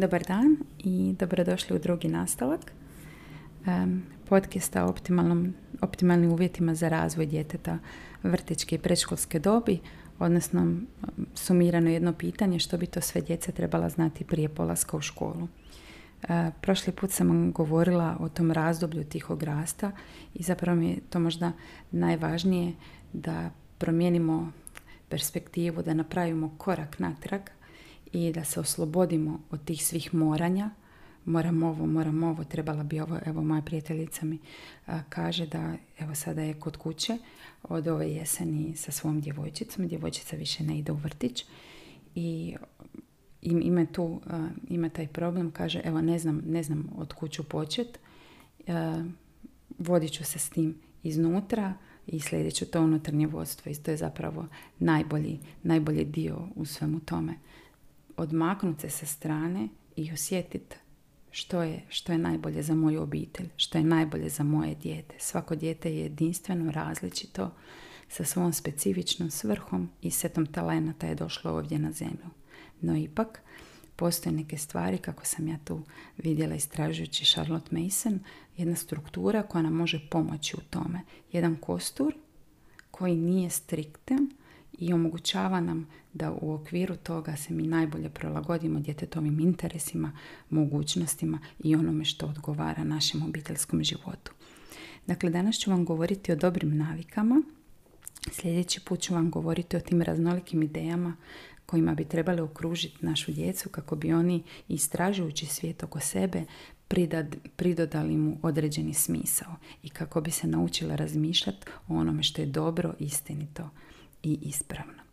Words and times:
Dobar 0.00 0.22
dan 0.22 0.56
i 0.78 1.14
dobrodošli 1.18 1.76
u 1.76 1.78
drugi 1.78 2.08
nastavak 2.08 2.72
podcasta 4.28 4.84
o 4.84 4.94
optimalnim 5.80 6.32
uvjetima 6.32 6.74
za 6.74 6.88
razvoj 6.88 7.26
djeteta 7.26 7.78
vrtičke 8.22 8.74
i 8.74 8.78
predškolske 8.78 9.38
dobi, 9.38 9.80
odnosno 10.18 10.76
sumirano 11.34 11.90
jedno 11.90 12.12
pitanje 12.12 12.58
što 12.58 12.78
bi 12.78 12.86
to 12.86 13.00
sve 13.00 13.20
djeca 13.20 13.52
trebala 13.52 13.88
znati 13.88 14.24
prije 14.24 14.48
polaska 14.48 14.96
u 14.96 15.00
školu. 15.00 15.42
Uh, 15.42 16.28
prošli 16.60 16.92
put 16.92 17.10
sam 17.10 17.52
govorila 17.52 18.16
o 18.20 18.28
tom 18.28 18.50
razdoblju 18.50 19.04
tihog 19.04 19.42
rasta 19.42 19.92
i 20.34 20.42
zapravo 20.42 20.76
mi 20.78 20.88
je 20.88 21.00
to 21.10 21.20
možda 21.20 21.52
najvažnije 21.90 22.72
da 23.12 23.50
promijenimo 23.78 24.52
perspektivu, 25.08 25.82
da 25.82 25.94
napravimo 25.94 26.54
korak 26.58 26.98
natrag 26.98 27.42
i 28.12 28.32
da 28.32 28.44
se 28.44 28.60
oslobodimo 28.60 29.40
od 29.50 29.64
tih 29.64 29.86
svih 29.86 30.14
moranja. 30.14 30.70
Moram 31.24 31.62
ovo, 31.62 31.86
moram 31.86 32.22
ovo, 32.22 32.44
trebala 32.44 32.82
bi 32.82 33.00
ovo. 33.00 33.18
Evo, 33.26 33.42
moja 33.42 33.62
prijateljica 33.62 34.26
mi 34.26 34.38
kaže 35.08 35.46
da 35.46 35.74
evo 35.98 36.14
sada 36.14 36.42
je 36.42 36.54
kod 36.54 36.76
kuće 36.76 37.18
od 37.62 37.88
ove 37.88 38.10
jeseni 38.10 38.76
sa 38.76 38.92
svom 38.92 39.20
djevojčicom. 39.20 39.88
Djevojčica 39.88 40.36
više 40.36 40.64
ne 40.64 40.78
ide 40.78 40.92
u 40.92 40.96
vrtić 40.96 41.44
i 42.14 42.56
ima 43.42 43.86
tu, 43.86 44.20
ima 44.68 44.88
taj 44.88 45.06
problem, 45.06 45.50
kaže 45.50 45.80
evo 45.84 46.00
ne 46.00 46.18
znam, 46.18 46.42
ne 46.46 46.62
znam 46.62 46.88
od 46.96 47.12
kuću 47.12 47.44
počet, 47.44 47.98
vodit 49.78 50.12
ću 50.12 50.24
se 50.24 50.38
s 50.38 50.50
tim 50.50 50.74
iznutra 51.02 51.74
i 52.06 52.20
slijedit 52.20 52.54
ću 52.54 52.66
to 52.66 52.82
unutarnje 52.82 53.26
vodstvo 53.26 53.72
i 53.72 53.74
to 53.74 53.90
je 53.90 53.96
zapravo 53.96 54.46
najbolji, 54.78 55.38
najbolji 55.62 56.04
dio 56.04 56.48
u 56.54 56.64
svemu 56.64 57.00
tome 57.00 57.34
odmaknuti 58.20 58.80
se 58.80 58.90
sa 58.90 59.06
strane 59.06 59.68
i 59.96 60.12
osjetiti 60.12 60.76
što 61.30 61.62
je, 61.62 61.82
što 61.88 62.12
je 62.12 62.18
najbolje 62.18 62.62
za 62.62 62.74
moju 62.74 63.02
obitelj, 63.02 63.48
što 63.56 63.78
je 63.78 63.84
najbolje 63.84 64.28
za 64.28 64.44
moje 64.44 64.74
dijete. 64.74 65.14
Svako 65.18 65.56
dijete 65.56 65.94
je 65.94 66.00
jedinstveno, 66.00 66.72
različito, 66.72 67.50
sa 68.08 68.24
svom 68.24 68.52
specifičnom 68.52 69.30
svrhom 69.30 69.90
i 70.02 70.10
setom 70.10 70.46
talenata 70.46 71.06
je 71.06 71.14
došlo 71.14 71.52
ovdje 71.52 71.78
na 71.78 71.92
zemlju. 71.92 72.26
No 72.80 72.96
ipak, 72.96 73.42
postoje 73.96 74.32
neke 74.32 74.58
stvari, 74.58 74.98
kako 74.98 75.24
sam 75.24 75.48
ja 75.48 75.58
tu 75.64 75.82
vidjela 76.18 76.54
istražujući 76.54 77.24
Charlotte 77.24 77.76
Mason, 77.76 78.20
jedna 78.56 78.76
struktura 78.76 79.42
koja 79.42 79.62
nam 79.62 79.74
može 79.74 80.08
pomoći 80.10 80.56
u 80.56 80.60
tome. 80.70 81.00
Jedan 81.32 81.56
kostur 81.56 82.14
koji 82.90 83.16
nije 83.16 83.50
strikten, 83.50 84.30
i 84.80 84.92
omogućava 84.92 85.60
nam 85.60 85.86
da 86.12 86.32
u 86.40 86.54
okviru 86.54 86.96
toga 86.96 87.36
se 87.36 87.54
mi 87.54 87.66
najbolje 87.66 88.08
prilagodimo 88.08 88.80
djetetovim 88.80 89.40
interesima, 89.40 90.12
mogućnostima 90.50 91.38
i 91.64 91.74
onome 91.74 92.04
što 92.04 92.26
odgovara 92.26 92.84
našem 92.84 93.22
obiteljskom 93.22 93.84
životu. 93.84 94.32
Dakle, 95.06 95.30
danas 95.30 95.56
ću 95.56 95.70
vam 95.70 95.84
govoriti 95.84 96.32
o 96.32 96.36
dobrim 96.36 96.76
navikama. 96.76 97.42
Sljedeći 98.32 98.80
put 98.80 99.00
ću 99.00 99.14
vam 99.14 99.30
govoriti 99.30 99.76
o 99.76 99.80
tim 99.80 100.02
raznolikim 100.02 100.62
idejama 100.62 101.16
kojima 101.66 101.94
bi 101.94 102.04
trebali 102.04 102.40
okružiti 102.40 103.06
našu 103.06 103.32
djecu 103.32 103.68
kako 103.68 103.96
bi 103.96 104.12
oni 104.12 104.42
istražujući 104.68 105.46
svijet 105.46 105.82
oko 105.82 106.00
sebe 106.00 106.44
pridad, 106.88 107.36
pridodali 107.56 108.16
mu 108.16 108.38
određeni 108.42 108.94
smisao 108.94 109.56
i 109.82 109.88
kako 109.88 110.20
bi 110.20 110.30
se 110.30 110.46
naučila 110.46 110.96
razmišljati 110.96 111.66
o 111.88 111.94
onome 111.94 112.22
što 112.22 112.42
je 112.42 112.46
dobro, 112.46 112.94
istinito 112.98 113.70
i 114.22 114.38
ispravno. 114.42 115.09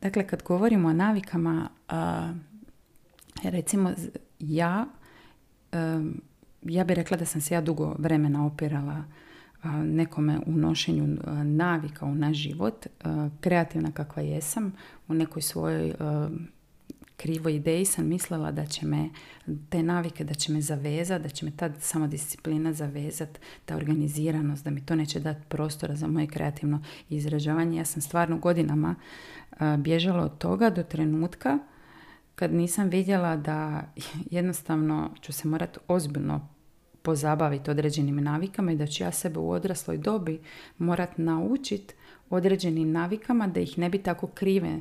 Dakle, 0.00 0.26
kad 0.26 0.42
govorimo 0.42 0.88
o 0.88 0.92
navikama, 0.92 1.68
recimo 3.42 3.92
ja, 4.38 4.86
ja 6.62 6.84
bih 6.84 6.96
rekla 6.96 7.16
da 7.16 7.24
sam 7.24 7.40
se 7.40 7.54
ja 7.54 7.60
dugo 7.60 7.94
vremena 7.98 8.46
opirala 8.46 9.04
nekome 9.84 10.38
u 10.46 10.52
nošenju 10.52 11.16
navika 11.44 12.06
u 12.06 12.14
naš 12.14 12.36
život, 12.36 12.86
kreativna 13.40 13.92
kakva 13.92 14.22
jesam, 14.22 14.72
u 15.08 15.14
nekoj 15.14 15.42
svojoj 15.42 15.94
krivoj 17.16 17.56
ideji 17.56 17.84
sam 17.84 18.06
mislila 18.06 18.52
da 18.52 18.66
će 18.66 18.86
me 18.86 19.08
te 19.68 19.82
navike, 19.82 20.24
da 20.24 20.34
će 20.34 20.52
me 20.52 20.60
zavezati, 20.60 21.22
da 21.22 21.28
će 21.28 21.44
me 21.44 21.50
ta 21.56 21.72
samodisciplina 21.80 22.72
zavezati, 22.72 23.40
ta 23.64 23.76
organiziranost, 23.76 24.64
da 24.64 24.70
mi 24.70 24.86
to 24.86 24.96
neće 24.96 25.20
dati 25.20 25.40
prostora 25.48 25.96
za 25.96 26.06
moje 26.06 26.26
kreativno 26.26 26.82
izražavanje. 27.08 27.78
Ja 27.78 27.84
sam 27.84 28.02
stvarno 28.02 28.38
godinama 28.38 28.94
bježala 29.78 30.24
od 30.24 30.38
toga 30.38 30.70
do 30.70 30.82
trenutka 30.82 31.58
kad 32.34 32.54
nisam 32.54 32.88
vidjela 32.88 33.36
da 33.36 33.82
jednostavno 34.30 35.10
ću 35.20 35.32
se 35.32 35.48
morati 35.48 35.78
ozbiljno 35.88 36.48
pozabaviti 37.02 37.70
određenim 37.70 38.16
navikama 38.16 38.72
i 38.72 38.76
da 38.76 38.86
ću 38.86 39.02
ja 39.02 39.12
sebe 39.12 39.38
u 39.38 39.50
odrasloj 39.50 39.98
dobi 39.98 40.40
morat 40.78 41.18
naučiti 41.18 41.94
određenim 42.30 42.92
navikama 42.92 43.46
da 43.46 43.60
ih 43.60 43.78
ne 43.78 43.90
bi 43.90 43.98
tako 43.98 44.26
krive 44.26 44.80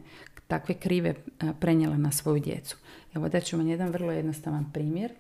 takve 0.52 0.76
krive 0.76 1.14
prenijela 1.59 1.98
na 1.98 2.12
svoju 2.12 2.40
djecu. 2.40 2.78
Evo 3.16 3.30
da 3.30 3.40
ću 3.40 3.58
vam 3.58 3.68
jedan 3.68 3.90
vrlo 3.90 4.12
jednostavan 4.12 4.72
primjer 4.74 5.12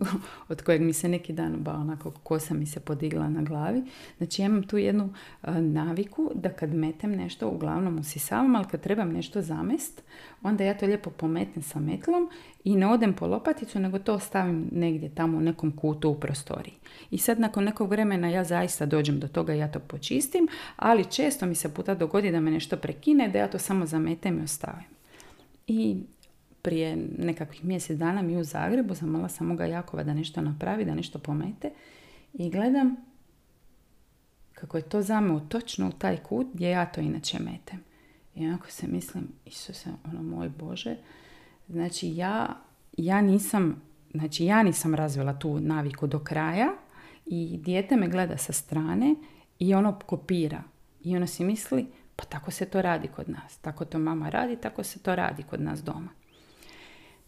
od 0.48 0.62
kojeg 0.62 0.82
mi 0.82 0.92
se 0.92 1.08
neki 1.08 1.32
dan 1.32 1.56
ba 1.56 1.72
onako 1.72 2.10
kosa 2.10 2.54
mi 2.54 2.66
se 2.66 2.80
podigla 2.80 3.28
na 3.28 3.42
glavi. 3.42 3.82
Znači 4.18 4.42
ja 4.42 4.46
imam 4.46 4.62
tu 4.62 4.78
jednu 4.78 5.14
e, 5.42 5.52
naviku 5.52 6.30
da 6.34 6.48
kad 6.48 6.74
metem 6.74 7.10
nešto, 7.10 7.48
uglavnom 7.48 7.98
usisavam, 7.98 8.56
ali 8.56 8.64
kad 8.70 8.80
trebam 8.80 9.12
nešto 9.12 9.42
zamest, 9.42 10.02
onda 10.42 10.64
ja 10.64 10.78
to 10.78 10.86
lijepo 10.86 11.10
pometnem 11.10 11.62
sa 11.62 11.80
metlom 11.80 12.30
i 12.64 12.76
ne 12.76 12.86
odem 12.86 13.14
po 13.14 13.26
lopaticu, 13.26 13.78
nego 13.78 13.98
to 13.98 14.18
stavim 14.18 14.68
negdje 14.72 15.14
tamo 15.14 15.38
u 15.38 15.40
nekom 15.40 15.76
kutu 15.76 16.10
u 16.10 16.14
prostoriji. 16.14 16.74
I 17.10 17.18
sad 17.18 17.40
nakon 17.40 17.64
nekog 17.64 17.90
vremena 17.90 18.28
ja 18.28 18.44
zaista 18.44 18.86
dođem 18.86 19.20
do 19.20 19.28
toga 19.28 19.52
ja 19.52 19.70
to 19.70 19.78
počistim, 19.78 20.48
ali 20.76 21.04
često 21.04 21.46
mi 21.46 21.54
se 21.54 21.74
puta 21.74 21.94
dogodi 21.94 22.30
da 22.30 22.40
me 22.40 22.50
nešto 22.50 22.76
prekine, 22.76 23.28
da 23.28 23.38
ja 23.38 23.48
to 23.48 23.58
samo 23.58 23.86
zametem 23.86 24.38
i 24.38 24.42
ostavim. 24.42 24.86
I 25.66 25.96
prije 26.62 26.96
nekakvih 27.18 27.64
mjesec 27.64 27.98
dana 27.98 28.22
mi 28.22 28.36
u 28.36 28.44
Zagrebu 28.44 28.94
zamala 28.94 29.28
sam 29.28 29.46
moga 29.46 29.64
Jakova 29.64 30.02
da 30.02 30.14
nešto 30.14 30.40
napravi, 30.40 30.84
da 30.84 30.94
nešto 30.94 31.18
pomete 31.18 31.70
i 32.32 32.50
gledam 32.50 32.96
kako 34.54 34.76
je 34.76 34.82
to 34.82 35.02
zameo 35.02 35.40
točno 35.40 35.88
u 35.88 35.92
taj 35.92 36.16
kut 36.16 36.46
gdje 36.54 36.70
ja 36.70 36.86
to 36.86 37.00
inače 37.00 37.38
metem. 37.38 37.84
I 38.34 38.46
onako 38.46 38.70
se 38.70 38.86
mislim, 38.86 39.28
Isuse, 39.46 39.90
ono 40.04 40.22
moj 40.22 40.48
Bože, 40.48 40.96
znači 41.68 42.16
ja, 42.16 42.56
ja 42.96 43.20
nisam, 43.20 43.82
znači 44.14 44.44
ja 44.44 44.62
nisam 44.62 44.94
razvila 44.94 45.38
tu 45.38 45.60
naviku 45.60 46.06
do 46.06 46.18
kraja 46.18 46.68
i 47.26 47.58
dijete 47.58 47.96
me 47.96 48.08
gleda 48.08 48.36
sa 48.36 48.52
strane 48.52 49.14
i 49.58 49.74
ono 49.74 49.98
kopira. 50.06 50.62
I 51.04 51.16
ono 51.16 51.26
si 51.26 51.44
misli, 51.44 51.86
pa 52.16 52.24
tako 52.24 52.50
se 52.50 52.64
to 52.64 52.82
radi 52.82 53.08
kod 53.08 53.28
nas. 53.28 53.58
Tako 53.58 53.84
to 53.84 53.98
mama 53.98 54.28
radi, 54.28 54.56
tako 54.56 54.82
se 54.82 54.98
to 54.98 55.14
radi 55.14 55.42
kod 55.42 55.60
nas 55.60 55.82
doma. 55.82 56.21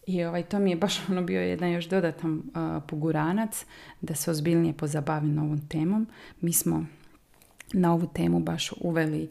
I 0.06 0.24
ovaj, 0.24 0.42
to 0.42 0.58
mi 0.58 0.70
je 0.70 0.76
baš 0.76 1.08
ono 1.08 1.22
bio 1.22 1.40
jedan 1.40 1.72
još 1.72 1.88
dodatan 1.88 2.42
poguranac 2.88 3.64
da 4.00 4.14
se 4.14 4.30
ozbiljnije 4.30 4.72
pozabavim 4.72 5.38
ovom 5.38 5.68
temom. 5.68 6.06
Mi 6.40 6.52
smo 6.52 6.86
na 7.72 7.92
ovu 7.92 8.06
temu 8.14 8.40
baš 8.40 8.72
uveli 8.80 9.30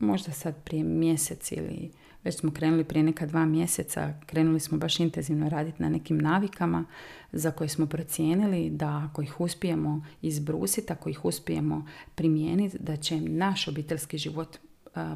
možda 0.00 0.32
sad 0.32 0.54
prije 0.64 0.84
mjesec 0.84 1.52
ili 1.52 1.90
već 2.24 2.36
smo 2.36 2.50
krenuli 2.50 2.84
prije 2.84 3.02
neka 3.02 3.26
dva 3.26 3.46
mjeseca, 3.46 4.14
krenuli 4.26 4.60
smo 4.60 4.78
baš 4.78 5.00
intenzivno 5.00 5.48
raditi 5.48 5.82
na 5.82 5.88
nekim 5.88 6.18
navikama 6.18 6.84
za 7.32 7.50
koje 7.50 7.68
smo 7.68 7.86
procijenili 7.86 8.70
da 8.70 9.08
ako 9.10 9.22
ih 9.22 9.40
uspijemo 9.40 10.04
izbrusiti, 10.22 10.92
ako 10.92 11.08
ih 11.08 11.24
uspijemo 11.24 11.86
primijeniti, 12.14 12.78
da 12.80 12.96
će 12.96 13.20
naš 13.20 13.68
obiteljski 13.68 14.18
život 14.18 14.58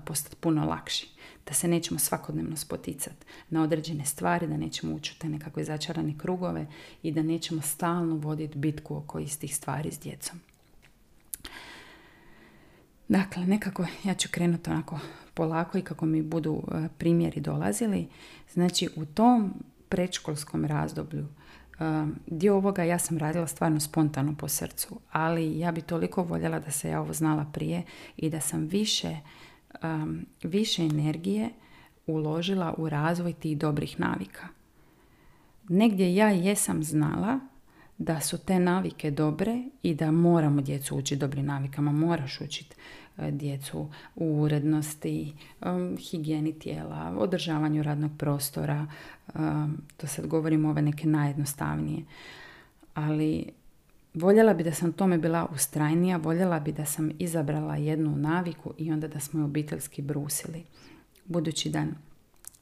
postati 0.04 0.36
puno 0.36 0.64
lakši. 0.64 1.08
Da 1.46 1.54
se 1.54 1.68
nećemo 1.68 2.00
svakodnevno 2.00 2.56
spoticati 2.56 3.26
na 3.50 3.62
određene 3.62 4.04
stvari, 4.04 4.46
da 4.46 4.56
nećemo 4.56 4.94
ući 4.94 5.14
u 5.16 5.20
te 5.20 5.28
nekakve 5.28 5.64
začarane 5.64 6.14
krugove 6.18 6.66
i 7.02 7.12
da 7.12 7.22
nećemo 7.22 7.62
stalno 7.62 8.16
voditi 8.16 8.58
bitku 8.58 8.96
oko 8.96 9.18
istih 9.18 9.56
stvari 9.56 9.92
s 9.92 10.00
djecom. 10.00 10.40
Dakle, 13.08 13.46
nekako 13.46 13.86
ja 14.04 14.14
ću 14.14 14.28
krenuti 14.30 14.70
onako 14.70 15.00
polako 15.34 15.78
i 15.78 15.82
kako 15.82 16.06
mi 16.06 16.22
budu 16.22 16.62
primjeri 16.98 17.40
dolazili. 17.40 18.08
Znači, 18.52 18.88
u 18.96 19.04
tom 19.04 19.54
predškolskom 19.88 20.64
razdoblju 20.64 21.26
dio 22.26 22.56
ovoga 22.56 22.82
ja 22.82 22.98
sam 22.98 23.18
radila 23.18 23.46
stvarno 23.46 23.80
spontano 23.80 24.34
po 24.38 24.48
srcu, 24.48 25.00
ali 25.10 25.58
ja 25.58 25.72
bi 25.72 25.82
toliko 25.82 26.22
voljela 26.22 26.58
da 26.58 26.70
se 26.70 26.88
ja 26.88 27.00
ovo 27.00 27.12
znala 27.12 27.46
prije 27.52 27.82
i 28.16 28.30
da 28.30 28.40
sam 28.40 28.66
više, 28.66 29.16
više 30.42 30.82
energije 30.82 31.50
uložila 32.06 32.74
u 32.78 32.88
razvoj 32.88 33.32
tih 33.32 33.58
dobrih 33.58 34.00
navika. 34.00 34.48
Negdje 35.68 36.14
ja 36.14 36.28
jesam 36.28 36.84
znala 36.84 37.40
da 37.98 38.20
su 38.20 38.38
te 38.38 38.58
navike 38.58 39.10
dobre 39.10 39.62
i 39.82 39.94
da 39.94 40.10
moramo 40.10 40.60
djecu 40.60 40.96
učiti 40.96 41.20
dobrim 41.20 41.46
navikama. 41.46 41.92
Moraš 41.92 42.40
učiti 42.40 42.76
e, 43.18 43.30
djecu 43.30 43.88
u 44.16 44.40
urednosti, 44.40 45.32
um, 45.60 45.96
higijeni 45.96 46.58
tijela, 46.58 47.14
održavanju 47.18 47.82
radnog 47.82 48.10
prostora. 48.18 48.86
Um, 49.34 49.82
to 49.96 50.06
sad 50.06 50.26
govorim 50.26 50.64
ove 50.64 50.82
neke 50.82 51.06
najjednostavnije. 51.08 52.04
Ali 52.94 53.52
voljela 54.14 54.54
bi 54.54 54.64
da 54.64 54.72
sam 54.72 54.92
tome 54.92 55.18
bila 55.18 55.46
ustrajnija, 55.54 56.16
voljela 56.16 56.60
bi 56.60 56.72
da 56.72 56.84
sam 56.84 57.10
izabrala 57.18 57.76
jednu 57.76 58.16
naviku 58.16 58.74
i 58.78 58.92
onda 58.92 59.08
da 59.08 59.20
smo 59.20 59.40
je 59.40 59.44
obiteljski 59.44 60.02
brusili. 60.02 60.64
Budući 61.24 61.70
da 61.70 61.86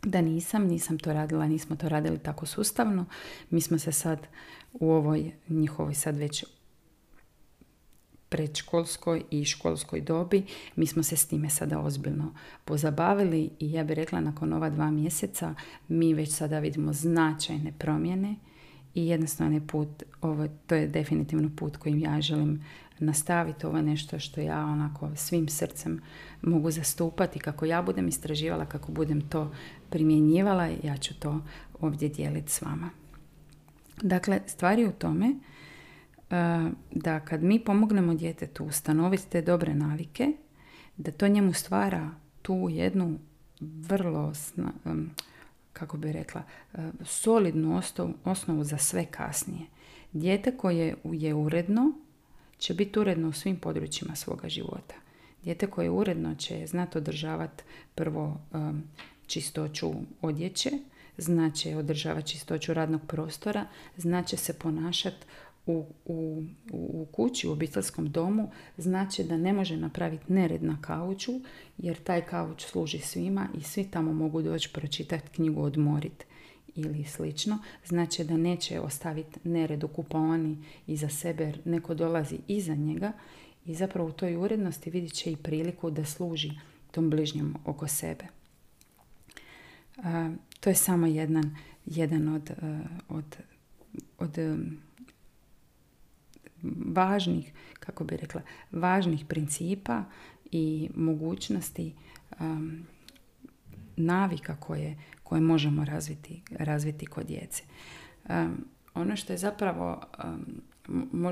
da 0.03 0.21
nisam, 0.21 0.67
nisam 0.67 0.99
to 0.99 1.13
radila, 1.13 1.47
nismo 1.47 1.77
to 1.77 1.89
radili 1.89 2.19
tako 2.19 2.47
sustavno. 2.47 3.05
Mi 3.51 3.61
smo 3.61 3.79
se 3.79 3.93
sad 3.93 4.27
u 4.73 4.91
ovoj 4.91 5.33
njihovoj 5.49 5.95
sad 5.95 6.17
već 6.17 6.45
predškolskoj 8.29 9.23
i 9.31 9.45
školskoj 9.45 10.01
dobi, 10.01 10.45
mi 10.77 10.87
smo 10.87 11.03
se 11.03 11.17
s 11.17 11.27
time 11.27 11.51
sada 11.51 11.81
ozbiljno 11.81 12.35
pozabavili 12.65 13.51
i 13.59 13.73
ja 13.73 13.85
bih 13.85 13.97
rekla 13.97 14.21
nakon 14.21 14.53
ova 14.53 14.71
dva 14.71 14.91
mjeseca 14.91 15.55
mi 15.89 16.15
već 16.15 16.33
sada 16.33 16.59
vidimo 16.59 16.93
značajne 16.93 17.73
promjene 17.79 18.37
i 18.94 19.06
jednostavno 19.06 19.55
je 19.56 19.67
put, 19.67 20.03
ovo, 20.21 20.49
to 20.67 20.75
je 20.75 20.87
definitivno 20.87 21.50
put 21.56 21.77
kojim 21.77 21.99
ja 21.99 22.21
želim 22.21 22.65
nastaviti. 22.99 23.67
Ovo 23.67 23.77
je 23.77 23.83
nešto 23.83 24.19
što 24.19 24.41
ja 24.41 24.65
onako 24.65 25.11
svim 25.17 25.49
srcem 25.49 26.00
mogu 26.43 26.71
zastupati. 26.71 27.39
Kako 27.39 27.65
ja 27.65 27.83
budem 27.83 28.09
istraživala, 28.09 28.67
kako 28.67 28.93
budem 28.93 29.21
to 29.21 29.53
primjenjivala, 29.91 30.69
ja 30.83 30.97
ću 30.97 31.15
to 31.15 31.41
ovdje 31.81 32.09
dijeliti 32.09 32.53
s 32.53 32.62
vama. 32.62 32.91
Dakle, 34.03 34.41
stvari 34.47 34.87
u 34.87 34.93
tome 34.93 35.27
e, 35.27 35.35
da 36.91 37.21
kad 37.21 37.43
mi 37.43 37.65
pomognemo 37.65 38.15
djetetu 38.15 38.65
ustanoviti 38.65 39.29
te 39.31 39.43
dobre 39.43 39.75
navike, 39.75 40.33
da 40.97 41.11
to 41.11 41.29
njemu 41.29 41.53
stvara 41.53 42.11
tu 42.43 42.69
jednu 42.71 43.19
vrlo, 43.61 44.33
kako 45.73 45.97
bi 45.97 46.13
rekla, 46.13 46.43
e, 46.75 46.91
solidnu 47.05 47.81
osnovu 48.25 48.65
za 48.65 48.79
sve 48.79 49.07
kasnije. 49.07 49.67
Dijete 50.13 50.57
koje 50.57 50.97
je 51.05 51.35
uredno 51.35 51.93
će 52.59 52.75
biti 52.75 52.99
uredno 52.99 53.29
u 53.29 53.33
svim 53.33 53.57
područjima 53.57 54.17
svoga 54.17 54.49
života. 54.49 54.95
Dijete 55.43 55.67
koje 55.67 55.87
je 55.87 55.91
uredno 55.91 56.35
će 56.35 56.67
znati 56.67 56.99
održavati 56.99 57.63
prvo 57.95 58.41
čistoću 59.27 59.93
odjeće, 60.21 60.71
znači 61.19 61.75
održavati 61.75 62.29
čistoću 62.29 62.75
radnog 62.75 63.01
prostora, 63.07 63.67
znači 63.97 64.37
se 64.37 64.53
ponašati 64.59 65.27
u, 65.67 65.85
u, 66.05 66.44
u 66.73 67.06
kući, 67.12 67.49
u 67.49 67.53
obiteljskom 67.53 68.11
domu, 68.11 68.50
znači 68.79 69.25
da 69.25 69.37
ne 69.37 69.53
može 69.53 69.76
napraviti 69.76 70.32
nered 70.32 70.62
na 70.62 70.79
kauču, 70.81 71.32
jer 71.79 72.03
taj 72.03 72.26
kauč 72.26 72.64
služi 72.64 72.99
svima 72.99 73.49
i 73.59 73.62
svi 73.62 73.85
tamo 73.85 74.12
mogu 74.12 74.43
doći 74.43 74.70
pročitati 74.73 75.31
knjigu, 75.31 75.62
odmoriti 75.62 76.25
ili 76.75 77.05
slično, 77.05 77.59
znači 77.85 78.25
da 78.25 78.37
neće 78.37 78.81
ostaviti 78.81 79.49
nered 79.49 79.85
u 79.85 79.88
kupaoni 79.88 80.64
iza 80.87 81.09
sebe 81.09 81.44
jer 81.44 81.61
neko 81.65 81.94
dolazi 81.94 82.38
iza 82.49 82.75
njega 82.75 83.12
i 83.67 83.75
zapravo 83.75 84.08
u 84.08 84.12
toj 84.12 84.37
urednosti 84.37 84.91
vidjet 84.91 85.12
će 85.12 85.32
i 85.32 85.37
priliku 85.37 85.91
da 85.91 86.05
služi 86.05 86.50
tom 86.91 87.11
bližnjem 87.11 87.55
oko 87.65 87.88
sebe. 87.88 88.25
to 90.61 90.70
je 90.70 90.75
samo 90.75 91.06
jedan, 91.06 91.56
jedan 91.87 92.29
od, 92.29 92.50
e, 92.50 92.79
od, 93.08 93.37
od 94.19 94.38
važnih, 96.87 97.53
kako 97.81 98.05
bi 98.05 98.17
rekla, 98.17 98.43
važnih 98.73 99.25
principa 99.29 100.05
i 100.50 100.91
mogućnosti 100.94 101.94
navika 103.97 104.56
koje, 104.56 104.99
koje 105.23 105.41
možemo 105.41 105.85
razviti, 105.85 106.43
razviti 106.50 107.06
kod 107.06 107.26
djece. 107.26 107.62
ono 108.94 109.17
što 109.17 109.32
je 109.32 109.38
zapravo 109.38 110.03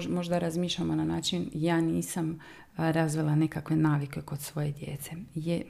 možda 0.08 0.38
razmišljamo 0.38 0.94
na 0.94 1.04
način 1.04 1.50
ja 1.54 1.80
nisam 1.80 2.38
razvila 2.76 3.34
nekakve 3.34 3.76
navike 3.76 4.20
kod 4.20 4.40
svoje 4.40 4.72
djece. 4.72 5.10
Je, 5.34 5.66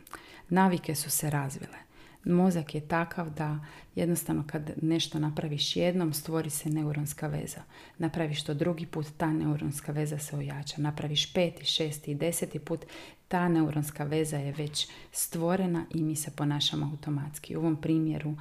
navike 0.48 0.94
su 0.94 1.10
se 1.10 1.30
razvile. 1.30 1.89
Mozak 2.24 2.74
je 2.74 2.80
takav 2.80 3.30
da 3.30 3.58
jednostavno 3.94 4.44
kad 4.46 4.70
nešto 4.82 5.18
napraviš 5.18 5.76
jednom 5.76 6.12
stvori 6.12 6.50
se 6.50 6.70
neuronska 6.70 7.26
veza. 7.26 7.62
Napraviš 7.98 8.42
to 8.42 8.54
drugi 8.54 8.86
put, 8.86 9.06
ta 9.16 9.32
neuronska 9.32 9.92
veza 9.92 10.18
se 10.18 10.36
ojača. 10.36 10.80
Napraviš 10.80 11.32
peti, 11.32 11.64
šesti 11.64 12.10
i 12.10 12.14
deseti 12.14 12.58
put, 12.58 12.84
ta 13.28 13.48
neuronska 13.48 14.04
veza 14.04 14.36
je 14.36 14.52
već 14.52 14.88
stvorena 15.12 15.84
i 15.94 16.02
mi 16.02 16.16
se 16.16 16.30
ponašamo 16.30 16.86
automatski. 16.86 17.56
U 17.56 17.60
ovom 17.60 17.76
primjeru 17.76 18.34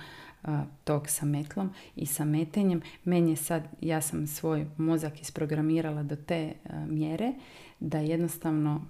tog 0.83 1.09
sa 1.09 1.25
metlom 1.25 1.73
i 1.95 2.05
sa 2.05 2.25
metenjem. 2.25 2.81
Meni 3.03 3.31
je 3.31 3.35
sad, 3.35 3.63
ja 3.81 4.01
sam 4.01 4.27
svoj 4.27 4.65
mozak 4.77 5.21
isprogramirala 5.21 6.03
do 6.03 6.15
te 6.15 6.53
mjere 6.87 7.33
da 7.79 7.97
jednostavno 7.97 8.85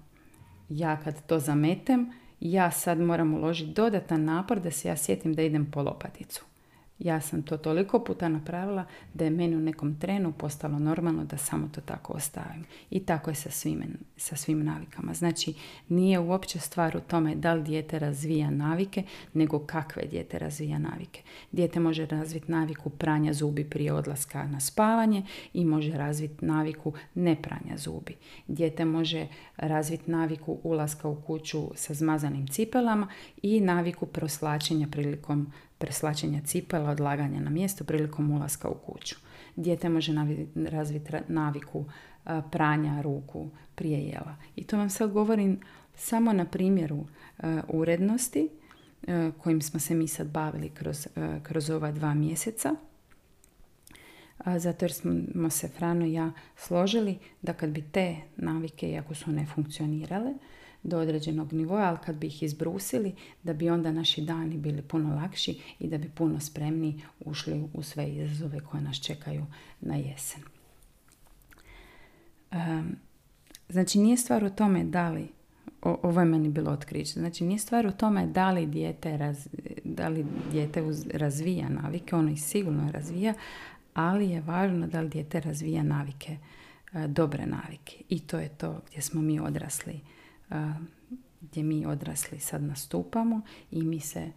ja 0.68 0.96
kad 0.96 1.26
to 1.26 1.38
zametem, 1.38 2.12
ja 2.40 2.70
sad 2.70 3.00
moram 3.00 3.34
uložiti 3.34 3.72
dodatan 3.72 4.24
napor 4.24 4.60
da 4.60 4.70
se 4.70 4.88
ja 4.88 4.96
sjetim 4.96 5.34
da 5.34 5.42
idem 5.42 5.70
po 5.70 5.82
lopaticu. 5.82 6.49
Ja 7.00 7.20
sam 7.20 7.42
to 7.42 7.56
toliko 7.56 8.04
puta 8.04 8.28
napravila 8.28 8.84
da 9.14 9.24
je 9.24 9.30
meni 9.30 9.56
u 9.56 9.60
nekom 9.60 10.00
trenu 10.00 10.32
postalo 10.32 10.78
normalno 10.78 11.24
da 11.24 11.36
samo 11.36 11.68
to 11.74 11.80
tako 11.80 12.12
ostavim. 12.12 12.64
I 12.90 13.00
tako 13.00 13.30
je 13.30 13.34
sa 13.34 13.50
svim, 13.50 13.82
sa 14.16 14.36
svim 14.36 14.64
navikama. 14.64 15.14
Znači, 15.14 15.54
nije 15.88 16.18
uopće 16.18 16.58
stvar 16.58 16.96
u 16.96 17.00
tome 17.00 17.34
da 17.34 17.54
li 17.54 17.62
dijete 17.62 17.98
razvija 17.98 18.50
navike, 18.50 19.02
nego 19.32 19.58
kakve 19.58 20.02
dijete 20.10 20.38
razvija 20.38 20.78
navike. 20.78 21.22
Dijete 21.52 21.80
može 21.80 22.06
razviti 22.06 22.52
naviku 22.52 22.90
pranja 22.90 23.32
zubi 23.32 23.64
prije 23.64 23.92
odlaska 23.92 24.46
na 24.46 24.60
spavanje 24.60 25.22
i 25.54 25.64
može 25.64 25.92
razviti 25.92 26.44
naviku 26.44 26.92
ne 27.14 27.42
pranja 27.42 27.76
zubi. 27.76 28.16
Dijete 28.46 28.84
može 28.84 29.26
razviti 29.56 30.10
naviku 30.10 30.58
ulaska 30.62 31.08
u 31.08 31.20
kuću 31.20 31.70
sa 31.74 31.94
zmazanim 31.94 32.46
cipelama 32.46 33.08
i 33.42 33.60
naviku 33.60 34.06
proslačenja 34.06 34.86
prilikom 34.90 35.52
preslačenja 35.80 36.40
cipela, 36.44 36.90
odlaganja 36.90 37.40
na 37.40 37.50
mjesto 37.50 37.84
prilikom 37.84 38.30
ulaska 38.30 38.68
u 38.68 38.74
kuću. 38.74 39.16
Dijete 39.56 39.88
može 39.88 40.12
razviti 40.54 41.12
naviku 41.28 41.84
pranja 42.50 43.02
ruku 43.02 43.48
prije 43.74 44.00
jela. 44.00 44.36
I 44.56 44.64
to 44.64 44.76
vam 44.76 44.90
sad 44.90 45.12
govorim 45.12 45.60
samo 45.94 46.32
na 46.32 46.44
primjeru 46.44 47.04
urednosti 47.68 48.48
kojim 49.38 49.62
smo 49.62 49.80
se 49.80 49.94
mi 49.94 50.08
sad 50.08 50.26
bavili 50.26 50.68
kroz, 50.68 51.08
kroz 51.42 51.70
ova 51.70 51.92
dva 51.92 52.14
mjeseca. 52.14 52.74
Zato 54.56 54.84
jer 54.84 54.92
smo 54.92 55.50
se 55.50 55.68
Frano 55.68 56.06
i 56.06 56.12
ja 56.12 56.32
složili 56.56 57.18
da 57.42 57.52
kad 57.52 57.70
bi 57.70 57.82
te 57.82 58.16
navike, 58.36 58.90
iako 58.90 59.14
su 59.14 59.32
ne 59.32 59.46
funkcionirale, 59.54 60.34
do 60.82 60.98
određenog 60.98 61.52
nivoa, 61.52 61.82
ali 61.82 61.98
kad 62.04 62.16
bi 62.16 62.26
ih 62.26 62.42
izbrusili, 62.42 63.14
da 63.42 63.52
bi 63.52 63.70
onda 63.70 63.92
naši 63.92 64.22
dani 64.22 64.58
bili 64.58 64.82
puno 64.82 65.14
lakši 65.14 65.60
i 65.78 65.88
da 65.88 65.98
bi 65.98 66.08
puno 66.08 66.40
spremni 66.40 67.02
ušli 67.20 67.64
u 67.74 67.82
sve 67.82 68.10
izazove 68.10 68.60
koje 68.60 68.82
nas 68.82 69.00
čekaju 69.00 69.46
na 69.80 69.96
jesen. 69.96 70.42
znači 73.68 73.98
nije 73.98 74.16
stvar 74.16 74.44
u 74.44 74.50
tome 74.50 74.84
da 74.84 75.10
li 75.10 75.28
ovo 75.82 76.20
je 76.20 76.26
meni 76.26 76.48
bilo 76.48 76.70
otkriće. 76.70 77.12
Znači, 77.12 77.44
nije 77.44 77.58
stvar 77.58 77.86
u 77.86 77.92
tome 77.92 78.26
da 78.26 78.50
li 78.50 78.66
dijete, 78.66 79.16
raz, 79.16 79.48
da 79.84 80.08
li 80.08 80.26
dijete 80.52 80.84
razvija 81.14 81.68
navike, 81.68 82.16
ono 82.16 82.30
ih 82.30 82.42
sigurno 82.42 82.90
razvija, 82.92 83.34
ali 83.94 84.30
je 84.30 84.40
važno 84.40 84.86
da 84.86 85.00
li 85.00 85.08
dijete 85.08 85.40
razvija 85.40 85.82
navike, 85.82 86.36
e, 86.92 87.08
dobre 87.08 87.46
navike. 87.46 87.96
I 88.08 88.20
to 88.20 88.38
je 88.38 88.48
to 88.48 88.80
gdje 88.88 89.02
smo 89.02 89.22
mi 89.22 89.40
odrasli 89.40 90.00
gdje 91.40 91.62
mi 91.62 91.86
odrasli 91.86 92.40
sad 92.40 92.62
nastupamo 92.62 93.40
i 93.70 93.82
mi 93.82 94.00
se 94.00 94.32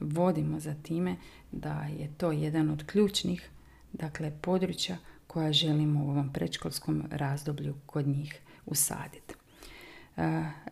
vodimo 0.00 0.60
za 0.60 0.74
time 0.82 1.16
da 1.52 1.82
je 1.98 2.10
to 2.16 2.32
jedan 2.32 2.70
od 2.70 2.86
ključnih 2.86 3.50
dakle, 3.92 4.32
područja 4.40 4.96
koja 5.26 5.52
želimo 5.52 6.04
u 6.04 6.10
ovom 6.10 6.32
predškolskom 6.32 7.04
razdoblju 7.10 7.74
kod 7.86 8.06
njih 8.06 8.40
usaditi. 8.66 9.34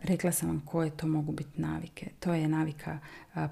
rekla 0.01 0.31
sam 0.31 0.49
vam 0.49 0.61
koje 0.65 0.97
to 0.97 1.07
mogu 1.07 1.31
biti 1.31 1.61
navike. 1.61 2.09
To 2.19 2.33
je 2.33 2.47
navika 2.47 2.99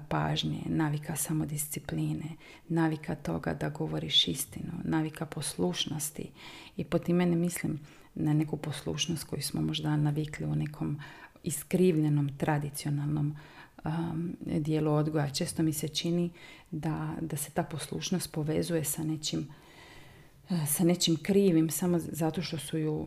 pažnje, 0.08 0.62
navika 0.66 1.16
samodiscipline, 1.16 2.36
navika 2.68 3.14
toga 3.14 3.54
da 3.54 3.68
govoriš 3.68 4.28
istinu, 4.28 4.72
navika 4.84 5.26
poslušnosti 5.26 6.30
i 6.76 6.84
po 6.84 6.98
time 6.98 7.26
ne 7.26 7.36
mislim 7.36 7.80
na 8.14 8.32
neku 8.32 8.56
poslušnost 8.56 9.24
koju 9.24 9.42
smo 9.42 9.62
možda 9.62 9.96
navikli 9.96 10.46
u 10.46 10.54
nekom 10.54 11.00
iskrivljenom 11.42 12.36
tradicionalnom 12.36 13.36
um, 13.84 14.36
dijelu 14.44 14.92
odgoja. 14.92 15.30
Često 15.30 15.62
mi 15.62 15.72
se 15.72 15.88
čini 15.88 16.30
da, 16.70 17.14
da 17.20 17.36
se 17.36 17.50
ta 17.50 17.62
poslušnost 17.62 18.32
povezuje 18.32 18.84
sa 18.84 19.04
nečim 19.04 19.48
sa 20.66 20.84
nečim 20.84 21.16
krivim 21.16 21.70
samo 21.70 21.98
zato 21.98 22.42
što 22.42 22.58
su 22.58 22.78
ju 22.78 23.06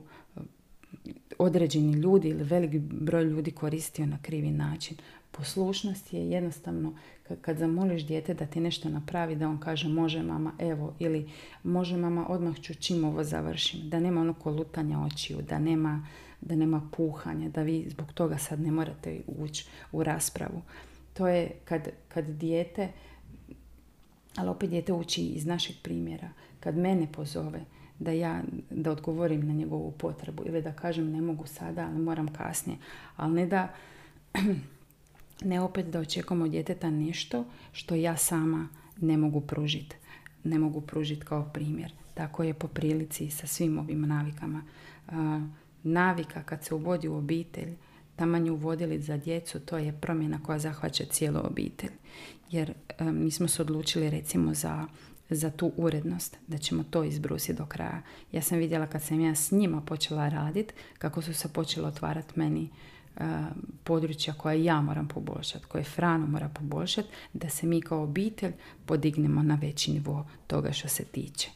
određeni 1.37 1.93
ljudi 1.93 2.29
ili 2.29 2.43
velik 2.43 2.81
broj 2.81 3.23
ljudi 3.23 3.51
koristio 3.51 4.05
na 4.05 4.17
krivi 4.21 4.51
način. 4.51 4.97
Poslušnost 5.37 6.13
je 6.13 6.29
jednostavno 6.29 6.93
kad 7.41 7.57
zamoliš 7.57 8.05
dijete 8.05 8.33
da 8.33 8.45
ti 8.45 8.59
nešto 8.59 8.89
napravi, 8.89 9.35
da 9.35 9.49
on 9.49 9.57
kaže 9.57 9.87
može 9.87 10.23
mama, 10.23 10.53
evo, 10.59 10.93
ili 10.99 11.29
može 11.63 11.97
mama, 11.97 12.27
odmah 12.29 12.59
ću 12.61 12.73
čim 12.73 13.03
ovo 13.03 13.23
završim. 13.23 13.89
Da 13.89 13.99
nema 13.99 14.21
ono 14.21 14.33
kolutanja 14.33 14.99
očiju, 14.99 15.41
da 15.49 15.59
nema, 15.59 16.07
da 16.41 16.55
nema 16.55 16.89
puhanja, 16.97 17.49
da 17.49 17.63
vi 17.63 17.85
zbog 17.89 18.13
toga 18.13 18.37
sad 18.37 18.61
ne 18.61 18.71
morate 18.71 19.21
ući 19.27 19.67
u 19.91 20.03
raspravu. 20.03 20.61
To 21.13 21.27
je 21.27 21.51
kad, 21.65 21.87
kad 22.07 22.25
dijete, 22.25 22.89
ali 24.35 24.49
opet 24.49 24.69
dijete 24.69 24.93
uči 24.93 25.21
iz 25.21 25.45
našeg 25.45 25.75
primjera, 25.83 26.29
kad 26.59 26.77
mene 26.77 27.07
pozove, 27.11 27.65
da 27.99 28.11
ja 28.11 28.41
da 28.69 28.91
odgovorim 28.91 29.47
na 29.47 29.53
njegovu 29.53 29.91
potrebu 29.91 30.43
ili 30.45 30.61
da 30.61 30.71
kažem 30.71 31.11
ne 31.11 31.21
mogu 31.21 31.47
sada, 31.47 31.87
ali 31.87 31.99
moram 31.99 32.27
kasnije. 32.27 32.77
Ali 33.15 33.33
ne 33.33 33.47
da 33.47 33.67
ne 35.43 35.61
opet 35.61 35.85
da 35.85 35.99
očekujem 35.99 36.41
od 36.41 36.51
djeteta 36.51 36.89
nešto 36.89 37.45
što 37.71 37.95
ja 37.95 38.17
sama 38.17 38.67
ne 39.01 39.17
mogu 39.17 39.41
pružiti. 39.41 39.95
Ne 40.43 40.59
mogu 40.59 40.81
pružiti 40.81 41.25
kao 41.25 41.49
primjer. 41.53 41.93
Tako 42.13 42.43
je 42.43 42.53
po 42.53 42.67
prilici 42.67 43.29
sa 43.29 43.47
svim 43.47 43.77
ovim 43.77 44.01
navikama. 44.01 44.63
navika 45.83 46.43
kad 46.43 46.63
se 46.63 46.75
uvodi 46.75 47.07
u 47.07 47.15
obitelj, 47.15 47.75
taman 48.15 48.47
ju 48.47 48.53
uvodili 48.53 49.01
za 49.01 49.17
djecu, 49.17 49.59
to 49.59 49.77
je 49.77 49.97
promjena 50.01 50.39
koja 50.43 50.59
zahvaća 50.59 51.05
cijelu 51.05 51.39
obitelj. 51.43 51.91
Jer 52.51 52.73
mi 52.99 53.31
smo 53.31 53.47
se 53.47 53.61
odlučili 53.61 54.09
recimo 54.09 54.53
za 54.53 54.87
za 55.29 55.51
tu 55.51 55.71
urednost, 55.77 56.37
da 56.47 56.57
ćemo 56.57 56.83
to 56.83 57.03
izbrusiti 57.03 57.53
do 57.53 57.65
kraja. 57.65 58.01
Ja 58.31 58.41
sam 58.41 58.57
vidjela 58.57 58.87
kad 58.87 59.01
sam 59.03 59.19
ja 59.19 59.35
s 59.35 59.51
njima 59.51 59.81
počela 59.81 60.29
raditi, 60.29 60.73
kako 60.97 61.21
su 61.21 61.33
se 61.33 61.53
počele 61.53 61.87
otvarati 61.87 62.39
meni 62.39 62.69
područja 63.83 64.33
koja 64.33 64.53
ja 64.53 64.81
moram 64.81 65.07
poboljšati, 65.07 65.65
koje 65.65 65.83
Frano 65.83 66.27
mora 66.27 66.49
poboljšati, 66.49 67.07
da 67.33 67.49
se 67.49 67.67
mi 67.67 67.81
kao 67.81 68.03
obitelj 68.03 68.53
podignemo 68.85 69.43
na 69.43 69.55
veći 69.55 69.91
nivo 69.91 70.27
toga 70.47 70.71
što 70.71 70.87
se 70.87 71.05
tiče. 71.05 71.49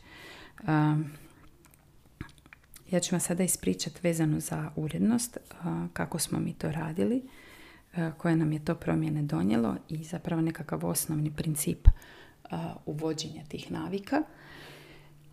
ja 2.92 3.00
ću 3.00 3.12
vam 3.12 3.20
sada 3.20 3.44
ispričati 3.44 4.00
vezano 4.04 4.40
za 4.40 4.72
urednost, 4.76 5.38
kako 5.94 6.20
smo 6.20 6.40
mi 6.40 6.54
to 6.54 6.72
radili, 6.72 7.24
koje 8.18 8.36
nam 8.36 8.52
je 8.52 8.66
to 8.66 8.76
promjene 8.76 9.22
donijelo 9.22 9.76
i 9.90 10.04
zapravo 10.04 10.42
nekakav 10.42 10.86
osnovni 10.86 11.32
princip 11.32 11.88
uvođenja 12.86 13.44
tih 13.48 13.72
navika. 13.72 14.24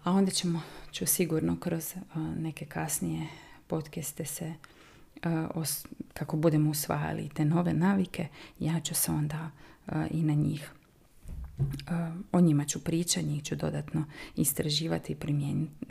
A 0.04 0.12
onda 0.12 0.30
ćemo, 0.30 0.62
ću 0.92 1.06
sigurno 1.06 1.60
kroz 1.60 1.94
neke 2.36 2.64
kasnije 2.64 3.26
podcaste 3.66 4.24
se 4.24 4.54
kako 6.14 6.36
budemo 6.36 6.70
usvajali 6.70 7.28
te 7.28 7.44
nove 7.44 7.72
navike, 7.72 8.26
ja 8.58 8.80
ću 8.80 8.94
se 8.94 9.12
onda 9.12 9.50
i 10.10 10.22
na 10.22 10.34
njih 10.34 10.72
o 12.32 12.40
njima 12.40 12.64
ću 12.64 12.84
pričati, 12.84 13.26
njih 13.26 13.42
ću 13.42 13.56
dodatno 13.56 14.04
istraživati 14.36 15.12
i 15.12 15.16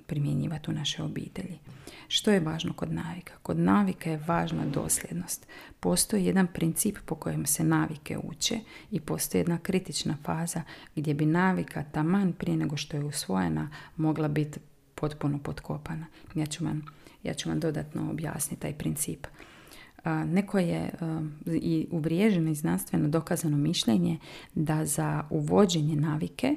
primjenjivati 0.08 0.72
u 0.72 0.74
naše 0.74 1.04
obitelji. 1.04 1.60
Što 2.08 2.32
je 2.32 2.40
važno 2.40 2.74
kod 2.74 2.92
navika? 2.94 3.34
Kod 3.42 3.60
navika 3.60 4.10
je 4.10 4.24
važna 4.28 4.66
dosljednost. 4.66 5.48
Postoji 5.80 6.26
jedan 6.26 6.48
princip 6.48 6.98
po 7.06 7.16
kojem 7.16 7.46
se 7.46 7.64
navike 7.64 8.18
uče 8.18 8.60
i 8.92 9.00
postoji 9.00 9.40
jedna 9.40 9.58
kritična 9.58 10.18
faza 10.24 10.62
gdje 10.96 11.14
bi 11.14 11.26
navika 11.26 11.84
taman 11.84 12.34
prije 12.34 12.58
nego 12.58 12.78
što 12.78 12.98
je 12.98 13.06
usvojena 13.06 13.70
mogla 13.98 14.28
biti 14.28 14.60
potpuno 14.96 15.40
potkopana. 15.40 16.06
Ja 16.36 16.46
ću 16.46 16.66
vam, 16.66 16.86
ja 17.24 17.34
ću 17.34 17.50
vam 17.50 17.60
dodatno 17.60 18.12
objasniti 18.12 18.62
taj 18.62 18.74
princip. 18.74 19.28
Neko 20.26 20.60
je 20.60 20.90
i 21.46 21.88
uvriježeno 21.92 22.52
i 22.52 22.56
znanstveno 22.56 23.08
dokazano 23.08 23.58
mišljenje 23.58 24.18
da 24.56 24.86
za 24.86 25.24
uvođenje 25.30 25.96
navike 25.96 26.56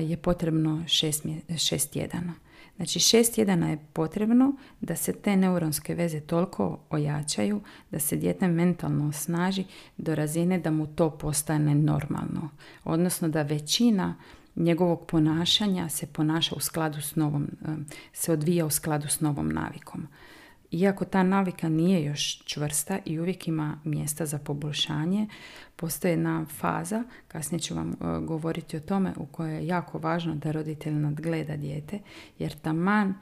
je 0.00 0.16
potrebno 0.16 0.84
šest, 0.86 1.26
šest 1.56 1.90
tjedana. 1.90 2.34
Znači 2.76 3.00
šest 3.00 3.34
tjedana 3.34 3.70
je 3.70 3.78
potrebno 3.92 4.56
da 4.80 4.96
se 4.96 5.12
te 5.12 5.36
neuronske 5.36 5.94
veze 5.94 6.20
toliko 6.20 6.78
ojačaju, 6.90 7.60
da 7.90 7.98
se 7.98 8.16
dijete 8.16 8.48
mentalno 8.48 9.08
osnaži 9.08 9.64
do 9.96 10.14
razine 10.14 10.58
da 10.58 10.70
mu 10.70 10.86
to 10.86 11.10
postane 11.10 11.74
normalno. 11.74 12.50
Odnosno 12.84 13.28
da 13.28 13.42
većina 13.42 14.16
njegovog 14.56 15.06
ponašanja 15.06 15.88
se 15.88 16.06
ponaša 16.06 16.54
u 16.54 16.60
skladu 16.60 17.00
s 17.00 17.16
novom, 17.16 17.48
se 18.12 18.32
odvija 18.32 18.66
u 18.66 18.70
skladu 18.70 19.08
s 19.08 19.20
novom 19.20 19.48
navikom. 19.48 20.08
Iako 20.70 21.04
ta 21.04 21.22
navika 21.22 21.68
nije 21.68 22.04
još 22.04 22.44
čvrsta 22.44 22.98
i 23.04 23.20
uvijek 23.20 23.48
ima 23.48 23.78
mjesta 23.84 24.26
za 24.26 24.38
poboljšanje, 24.38 25.28
postoji 25.76 26.12
jedna 26.12 26.46
faza, 26.58 27.04
kasnije 27.28 27.60
ću 27.60 27.74
vam 27.74 27.90
e, 27.90 27.94
govoriti 28.20 28.76
o 28.76 28.80
tome, 28.80 29.12
u 29.16 29.26
kojoj 29.26 29.54
je 29.54 29.66
jako 29.66 29.98
važno 29.98 30.34
da 30.34 30.52
roditelj 30.52 30.92
nadgleda 30.92 31.56
dijete, 31.56 31.98
jer 32.38 32.52
taman 32.52 33.14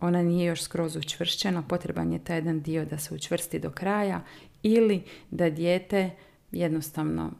ona 0.00 0.22
nije 0.22 0.46
još 0.46 0.62
skroz 0.62 0.96
učvršćena, 0.96 1.62
potreban 1.62 2.12
je 2.12 2.18
taj 2.18 2.36
jedan 2.36 2.60
dio 2.60 2.84
da 2.84 2.98
se 2.98 3.14
učvrsti 3.14 3.58
do 3.58 3.70
kraja 3.70 4.20
ili 4.62 5.02
da 5.30 5.50
dijete 5.50 6.10
jednostavno 6.52 7.32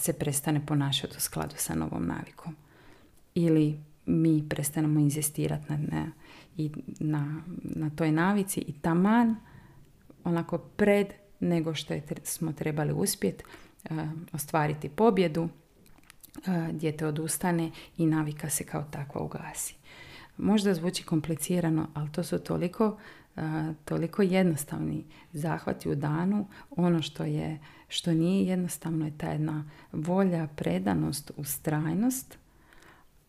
se 0.00 0.12
prestane 0.12 0.66
ponašati 0.66 1.16
u 1.16 1.20
skladu 1.20 1.54
sa 1.58 1.74
novom 1.74 2.06
navikom. 2.06 2.56
Ili 3.34 3.80
mi 4.06 4.48
prestanemo 4.48 5.00
inzistirati 5.00 5.72
na, 5.72 6.06
i 6.56 6.70
na, 7.00 7.42
na 7.62 7.90
toj 7.90 8.12
navici 8.12 8.60
i 8.60 8.72
taman 8.72 9.36
onako 10.24 10.58
pred 10.58 11.06
nego 11.40 11.74
što 11.74 11.94
je, 11.94 12.02
smo 12.22 12.52
trebali 12.52 12.92
uspjeti 12.92 13.44
uh, 13.90 13.98
ostvariti 14.32 14.88
pobjedu, 14.88 15.42
uh, 15.42 16.68
dijete 16.72 17.06
odustane 17.06 17.70
i 17.96 18.06
navika 18.06 18.50
se 18.50 18.64
kao 18.64 18.84
takva 18.90 19.20
ugasi. 19.20 19.74
Možda 20.42 20.74
zvuči 20.74 21.02
komplicirano, 21.02 21.86
ali 21.94 22.12
to 22.12 22.22
su 22.22 22.38
toliko, 22.38 22.86
uh, 23.36 23.42
toliko 23.84 24.22
jednostavni 24.22 25.04
zahvati 25.32 25.90
u 25.90 25.94
danu. 25.94 26.46
Ono 26.70 27.02
što 27.02 27.24
je 27.24 27.58
što 27.88 28.12
nije 28.12 28.46
jednostavno 28.46 29.04
je 29.04 29.18
ta 29.18 29.26
jedna 29.26 29.64
volja, 29.92 30.48
predanost, 30.56 31.30
ustrajnost 31.36 32.38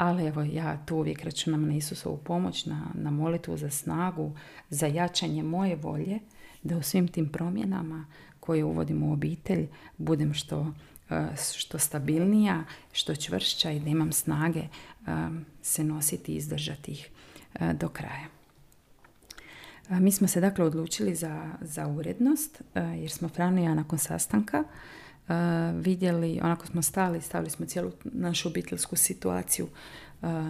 ali 0.02 0.26
evo 0.26 0.42
ja 0.42 0.86
tu 0.86 0.96
uvijek 0.96 1.24
računam 1.24 1.68
na 1.68 1.76
Isusovu 1.76 2.18
pomoć, 2.18 2.66
na, 2.66 2.88
na 2.94 3.12
molitvu 3.12 3.58
za 3.58 3.70
snagu, 3.70 4.32
za 4.70 4.88
jačanje 4.88 5.44
moje 5.44 5.76
volje, 5.76 6.20
da 6.64 6.78
u 6.78 6.82
svim 6.82 7.08
tim 7.08 7.30
promjenama 7.30 8.06
koje 8.40 8.64
uvodim 8.64 9.04
u 9.04 9.14
obitelj 9.14 9.68
budem 9.98 10.34
što, 10.34 10.74
što 11.58 11.80
stabilnija, 11.80 12.64
što 12.92 13.16
čvršća 13.16 13.72
i 13.72 13.80
da 13.80 13.90
imam 13.90 14.12
snage 14.12 14.60
e, 14.60 14.68
se 15.62 15.84
nositi 15.84 16.34
i 16.34 16.36
izdržati 16.36 16.92
ih 16.92 17.10
e, 17.54 17.74
do 17.74 17.90
kraja. 17.90 18.28
Mi 19.90 20.12
smo 20.12 20.28
se 20.28 20.42
dakle 20.42 20.66
odlučili 20.66 21.16
za, 21.16 21.50
za 21.62 21.88
urednost 21.88 22.62
jer 22.76 23.12
smo 23.12 23.30
Frano 23.30 23.62
i 23.62 23.64
ja 23.64 23.74
nakon 23.74 24.00
sastanka 24.00 24.64
vidjeli, 25.74 26.40
onako 26.44 26.68
smo 26.68 26.82
stali, 26.82 27.22
stavili 27.22 27.50
smo 27.50 27.66
cijelu 27.66 27.92
našu 28.04 28.50
obiteljsku 28.50 28.96
situaciju 28.96 29.68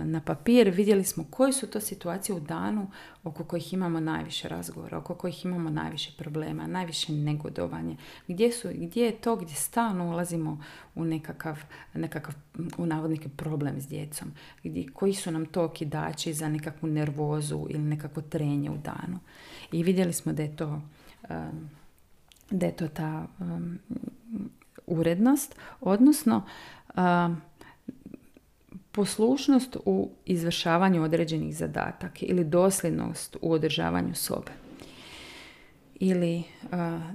na 0.04 0.22
papir, 0.26 0.70
vidjeli 0.70 1.04
smo 1.04 1.26
koje 1.30 1.54
su 1.54 1.68
to 1.68 1.80
situacije 1.80 2.36
u 2.36 2.40
danu 2.40 2.88
oko 3.24 3.44
kojih 3.44 3.74
imamo 3.74 4.00
najviše 4.00 4.50
razgovora, 4.50 4.98
oko 4.98 5.16
kojih 5.16 5.46
imamo 5.46 5.70
najviše 5.70 6.12
problema, 6.18 6.68
najviše 6.68 7.14
negodovanje, 7.14 7.96
gdje, 8.28 8.52
su, 8.52 8.70
gdje 8.74 9.06
je 9.06 9.22
to 9.22 9.36
gdje 9.36 9.56
stalno 9.56 10.10
ulazimo 10.10 10.64
u 10.96 11.06
nekakav, 11.06 11.60
nekakav 11.94 12.34
u 12.78 12.86
navodnike 12.86 13.30
problem 13.30 13.82
s 13.82 13.88
djecom, 13.88 14.32
gdje, 14.64 14.88
koji 14.94 15.14
su 15.14 15.32
nam 15.32 15.46
to 15.46 15.64
okidači 15.64 16.34
za 16.34 16.50
nekakvu 16.50 16.90
nervozu 16.90 17.68
ili 17.70 17.84
nekakvo 17.84 18.22
trenje 18.22 18.70
u 18.70 18.78
danu. 18.78 19.20
I 19.72 19.84
vidjeli 19.84 20.14
smo 20.14 20.34
da 20.34 20.44
je 20.44 20.56
to, 20.56 20.82
da 22.50 22.66
je 22.66 22.76
to 22.76 22.88
ta 22.88 23.28
urednost, 24.88 25.56
odnosno 25.82 26.44
poslušnost 28.92 29.78
u 29.86 30.10
izvršavanju 30.26 31.04
određenih 31.04 31.56
zadataka 31.58 32.20
ili 32.22 32.44
dosljednost 32.44 33.38
u 33.42 33.52
održavanju 33.52 34.16
sobe. 34.16 34.52
Ili 36.00 36.44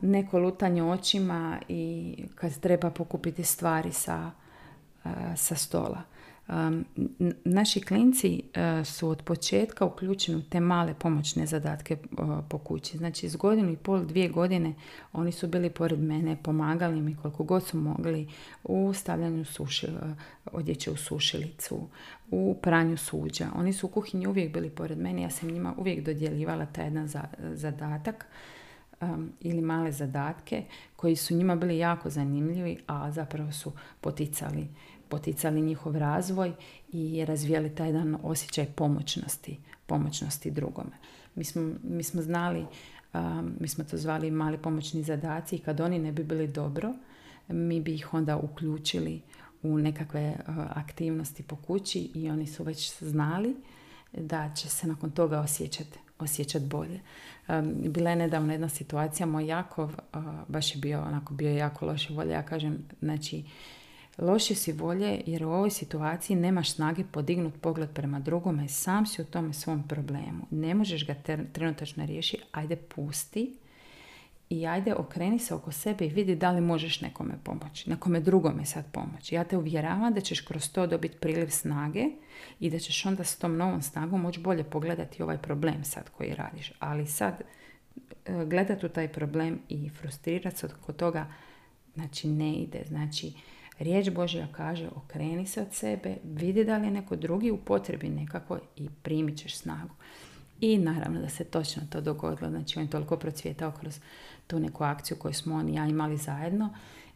neko 0.03 0.39
lutanje 0.39 0.83
očima 0.83 1.59
i 1.69 2.15
kad 2.35 2.61
treba 2.61 2.91
pokupiti 2.91 3.43
stvari 3.43 3.93
sa, 3.93 4.31
sa 5.37 5.55
stola 5.55 6.16
naši 7.45 7.81
klinci 7.81 8.43
e, 8.55 8.85
su 8.85 9.09
od 9.09 9.23
početka 9.23 9.85
uključeni 9.85 10.39
u 10.39 10.43
te 10.43 10.61
male 10.61 10.95
pomoćne 10.95 11.47
zadatke 11.47 11.95
e, 11.95 11.99
po 12.49 12.59
kući. 12.59 12.99
Znači, 12.99 13.27
iz 13.27 13.37
godinu 13.37 13.73
i 13.73 13.77
pol, 13.77 14.05
dvije 14.05 14.29
godine 14.29 14.75
oni 15.13 15.33
su 15.33 15.49
bili 15.49 15.71
pored 15.71 16.01
mene, 16.01 16.37
pomagali 16.43 17.01
mi 17.01 17.17
koliko 17.17 17.45
god 17.45 17.65
su 17.65 17.79
mogli 17.79 18.29
u 18.65 18.93
stavljanju 18.95 19.45
suši, 19.45 19.87
e, 19.87 19.91
odjeće 20.53 20.91
u 20.91 20.97
sušilicu, 20.97 21.89
u 22.31 22.57
pranju 22.63 22.97
suđa. 22.97 23.47
Oni 23.55 23.73
su 23.73 23.87
u 23.87 23.91
kuhinji 23.91 24.27
uvijek 24.27 24.53
bili 24.53 24.71
pored 24.71 24.99
mene, 24.99 25.23
ja 25.23 25.31
sam 25.31 25.51
njima 25.51 25.75
uvijek 25.79 26.05
dodjeljivala 26.05 26.67
taj 26.67 26.85
jedan 26.85 27.09
zadatak 27.55 28.27
ili 29.41 29.61
male 29.61 29.93
zadatke 29.93 30.65
koji 30.97 31.17
su 31.17 31.35
njima 31.35 31.57
bili 31.57 31.79
jako 31.79 32.11
zanimljivi, 32.11 32.79
a 32.87 33.11
zapravo 33.11 33.53
su 33.53 33.73
poticali, 34.01 34.69
poticali 35.09 35.61
njihov 35.61 35.97
razvoj 35.97 36.53
i 36.93 37.25
razvijali 37.25 37.75
taj 37.75 37.89
jedan 37.89 38.17
osjećaj 38.23 38.67
pomoćnosti, 38.67 39.59
pomoćnosti 39.87 40.51
drugome. 40.51 40.97
Mi 41.35 41.45
smo, 41.45 41.73
mi 41.83 42.03
smo 42.03 42.23
znali, 42.23 42.67
mi 43.61 43.69
smo 43.69 43.85
to 43.85 43.97
zvali 43.97 44.31
mali 44.31 44.59
pomoćni 44.59 45.03
zadaci 45.03 45.57
i 45.57 45.59
kad 45.59 45.81
oni 45.81 45.99
ne 45.99 46.13
bi 46.13 46.25
bili 46.25 46.49
dobro, 46.49 46.95
mi 47.49 47.81
bi 47.81 47.95
ih 47.95 48.15
onda 48.15 48.37
uključili 48.37 49.23
u 49.63 49.79
nekakve 49.79 50.37
aktivnosti 50.75 51.43
po 51.43 51.57
kući 51.57 52.11
i 52.15 52.31
oni 52.31 52.47
su 52.47 52.65
već 52.65 53.03
znali 53.03 53.57
da 54.13 54.55
će 54.55 54.69
se 54.69 54.87
nakon 54.87 55.11
toga 55.11 55.41
osjećati 55.41 55.99
osjećat 56.19 56.63
bolje. 56.63 57.01
Bila 57.73 58.11
je 58.11 58.17
nedavno 58.17 58.53
jedna 58.53 58.69
situacija, 58.69 59.27
moj 59.27 59.47
Jakov 59.47 59.93
baš 60.49 60.75
je 60.75 60.81
bio 60.81 61.03
onako 61.03 61.35
bio 61.35 61.51
jako 61.51 61.87
loše 61.87 62.15
volje. 62.15 62.33
Ja 62.33 62.43
kažem, 62.43 62.79
znači, 63.01 63.45
loše 64.19 64.55
si 64.55 64.73
volje 64.73 65.21
jer 65.27 65.45
u 65.45 65.51
ovoj 65.51 65.71
situaciji 65.71 66.37
nemaš 66.37 66.73
snage 66.73 67.05
podignut 67.13 67.55
pogled 67.61 67.91
prema 67.91 68.21
drugome 68.21 68.65
i 68.65 68.69
sam 68.69 69.07
si 69.07 69.23
u 69.23 69.25
tome 69.25 69.53
svom 69.53 69.89
problemu. 69.89 70.47
Ne 70.51 70.75
možeš 70.75 71.07
ga 71.07 71.15
trenutačno 71.53 72.07
riješiti, 72.07 72.43
ajde 72.53 72.77
pusti 72.77 73.57
i 74.51 74.67
ajde 74.67 74.95
okreni 74.95 75.39
se 75.39 75.55
oko 75.55 75.73
sebe 75.73 76.07
i 76.07 76.09
vidi 76.09 76.35
da 76.35 76.51
li 76.51 76.61
možeš 76.61 77.01
nekome 77.01 77.35
pomoći, 77.45 77.91
nekome 77.91 78.21
drugome 78.21 78.65
sad 78.65 78.85
pomoći. 78.93 79.35
Ja 79.35 79.45
te 79.45 79.57
uvjeravam 79.57 80.15
da 80.15 80.21
ćeš 80.21 80.41
kroz 80.41 80.71
to 80.71 80.87
dobiti 80.87 81.19
priliv 81.19 81.49
snage 81.49 82.05
i 82.61 82.71
da 82.71 82.79
ćeš 82.79 83.07
onda 83.07 83.25
s 83.25 83.39
tom 83.39 83.57
novom 83.57 83.83
snagom 83.83 84.21
moći 84.21 84.41
bolje 84.41 84.65
pogledati 84.65 85.23
ovaj 85.23 85.39
problem 85.39 85.85
sad 85.85 86.11
koji 86.11 86.35
radiš. 86.35 86.73
Ali 86.79 87.07
sad 87.07 87.43
e, 88.25 88.45
gledati 88.47 88.87
u 88.87 88.89
taj 88.89 89.09
problem 89.09 89.59
i 89.69 89.91
frustrirati 89.91 90.57
se 90.57 90.67
oko 90.83 90.93
toga, 90.93 91.33
znači 91.95 92.29
ne 92.29 92.55
ide. 92.55 92.85
Znači, 92.89 93.33
riječ 93.79 94.11
Božja 94.11 94.47
kaže 94.53 94.89
okreni 94.97 95.47
se 95.47 95.63
od 95.63 95.75
sebe, 95.75 96.17
vidi 96.25 96.65
da 96.65 96.79
li 96.79 96.87
je 96.87 96.91
neko 96.91 97.17
drugi 97.17 97.51
u 97.51 97.57
potrebi 97.57 98.09
nekako 98.09 98.59
i 98.77 98.89
primit 99.03 99.39
ćeš 99.39 99.57
snagu. 99.57 99.95
I 100.61 100.79
naravno 100.79 101.21
da 101.21 101.29
se 101.29 101.45
točno 101.45 101.83
to 101.91 102.01
dogodilo, 102.01 102.51
znači 102.51 102.79
on 102.79 102.85
je 102.85 102.91
toliko 102.91 103.17
procvjetao 103.17 103.73
kroz 103.73 104.01
tu 104.47 104.61
neku 104.61 104.85
akciju 104.85 105.17
koju 105.17 105.35
smo 105.35 105.55
on 105.55 105.69
i 105.69 105.75
ja 105.75 105.87
imali 105.87 106.17
zajedno, 106.17 106.71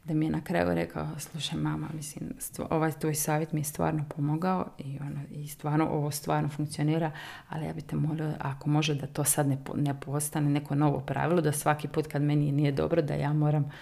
da 0.05 0.15
mi 0.15 0.27
je 0.27 0.31
na 0.31 0.41
kraju 0.41 0.75
rekao, 0.75 1.07
slušaj 1.19 1.59
mama, 1.59 1.89
mislim, 1.95 2.33
ovaj 2.71 2.93
tvoj 2.93 3.15
savjet 3.15 3.53
mi 3.53 3.61
je 3.61 3.65
stvarno 3.65 4.05
pomogao 4.17 4.67
i, 4.79 4.99
ono, 5.01 5.21
i 5.31 5.49
stvarno 5.49 5.89
ovo 5.89 6.11
stvarno 6.11 6.49
funkcionira, 6.49 7.11
ali 7.49 7.67
ja 7.67 7.73
bi 7.73 7.83
te 7.83 7.97
molio, 7.97 8.33
ako 8.39 8.69
može 8.69 8.95
da 8.95 9.07
to 9.07 9.25
sad 9.25 9.49
ne, 9.49 9.59
ne 9.75 10.01
postane 10.01 10.51
neko 10.51 10.75
novo 10.75 11.01
pravilo, 11.01 11.41
da 11.41 11.53
svaki 11.53 11.89
put 11.89 12.07
kad 12.07 12.23
meni 12.23 12.53
nije 12.53 12.73
dobro, 12.73 13.03
da 13.03 13.15
ja 13.15 13.33
moram 13.33 13.73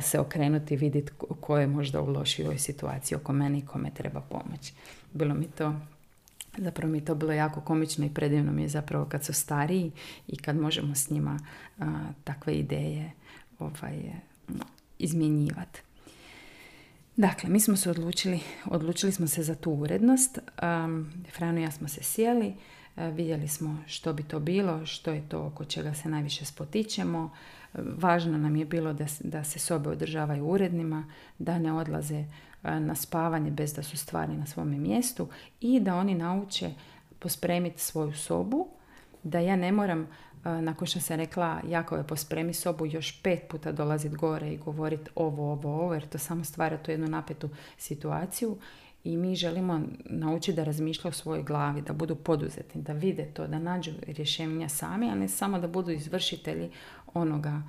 se 0.00 0.20
okrenuti 0.20 0.74
i 0.74 0.76
vidjeti 0.76 1.12
ko 1.40 1.58
je 1.58 1.66
možda 1.66 2.00
u 2.00 2.06
lošijoj 2.06 2.58
situaciji 2.58 3.16
oko 3.16 3.32
mene 3.32 3.58
i 3.58 3.66
kome 3.66 3.90
treba 3.90 4.20
pomoć. 4.20 4.72
Bilo 5.12 5.34
mi 5.34 5.46
to 5.46 5.74
Zapravo 6.58 6.92
mi 6.92 7.04
to 7.04 7.14
bilo 7.14 7.32
jako 7.32 7.60
komično 7.60 8.06
i 8.06 8.14
predivno 8.14 8.52
mi 8.52 8.62
je 8.62 8.68
zapravo 8.68 9.04
kad 9.04 9.24
su 9.24 9.32
stariji 9.32 9.92
i 10.26 10.36
kad 10.36 10.56
možemo 10.56 10.94
s 10.94 11.10
njima 11.10 11.38
takve 12.24 12.54
ideje 12.54 13.12
ovaj, 13.58 14.02
izmjenjivati. 14.98 15.80
Dakle, 17.16 17.50
mi 17.50 17.60
smo 17.60 17.76
se 17.76 17.90
odlučili, 17.90 18.40
odlučili 18.64 19.12
smo 19.12 19.26
se 19.26 19.42
za 19.42 19.54
tu 19.54 19.70
urednost. 19.70 20.38
Um, 20.38 21.12
Frano 21.36 21.60
i 21.60 21.62
ja 21.62 21.70
smo 21.70 21.88
se 21.88 22.02
sjeli, 22.02 22.54
vidjeli 22.96 23.48
smo 23.48 23.78
što 23.86 24.12
bi 24.12 24.22
to 24.22 24.40
bilo, 24.40 24.86
što 24.86 25.10
je 25.10 25.28
to 25.28 25.46
oko 25.46 25.64
čega 25.64 25.94
se 25.94 26.08
najviše 26.08 26.44
spotičemo. 26.44 27.30
Važno 27.96 28.38
nam 28.38 28.56
je 28.56 28.64
bilo 28.64 28.92
da, 28.92 29.06
da 29.20 29.44
se 29.44 29.58
sobe 29.58 29.90
održavaju 29.90 30.44
urednima, 30.44 31.04
da 31.38 31.58
ne 31.58 31.72
odlaze 31.72 32.24
na 32.62 32.94
spavanje 32.94 33.50
bez 33.50 33.74
da 33.74 33.82
su 33.82 33.96
stvari 33.96 34.36
na 34.36 34.46
svome 34.46 34.78
mjestu 34.78 35.28
i 35.60 35.80
da 35.80 35.96
oni 35.96 36.14
nauče 36.14 36.70
pospremiti 37.18 37.82
svoju 37.82 38.12
sobu, 38.12 38.68
da 39.22 39.38
ja 39.38 39.56
ne 39.56 39.72
moram, 39.72 40.08
nakon 40.44 40.86
što 40.86 41.00
sam 41.00 41.16
rekla 41.16 41.60
Jakove 41.68 42.06
pospremi 42.06 42.54
sobu, 42.54 42.86
još 42.86 43.22
pet 43.22 43.48
puta 43.50 43.72
dolaziti 43.72 44.16
gore 44.16 44.52
i 44.52 44.58
govoriti 44.58 45.10
ovo, 45.14 45.52
ovo, 45.52 45.74
ovo, 45.74 45.94
jer 45.94 46.06
to 46.06 46.18
samo 46.18 46.44
stvara 46.44 46.78
tu 46.78 46.90
jednu 46.90 47.06
napetu 47.06 47.48
situaciju 47.76 48.56
i 49.04 49.16
mi 49.16 49.34
želimo 49.34 49.80
naučiti 50.04 50.56
da 50.56 50.64
razmišljaju 50.64 51.08
o 51.10 51.12
svojoj 51.12 51.42
glavi, 51.42 51.82
da 51.82 51.92
budu 51.92 52.14
poduzetni, 52.16 52.82
da 52.82 52.92
vide 52.92 53.24
to, 53.24 53.46
da 53.46 53.58
nađu 53.58 53.92
rješenja 54.06 54.68
sami, 54.68 55.10
a 55.10 55.14
ne 55.14 55.28
samo 55.28 55.58
da 55.58 55.68
budu 55.68 55.90
izvršitelji 55.90 56.70
onoga 57.14 57.62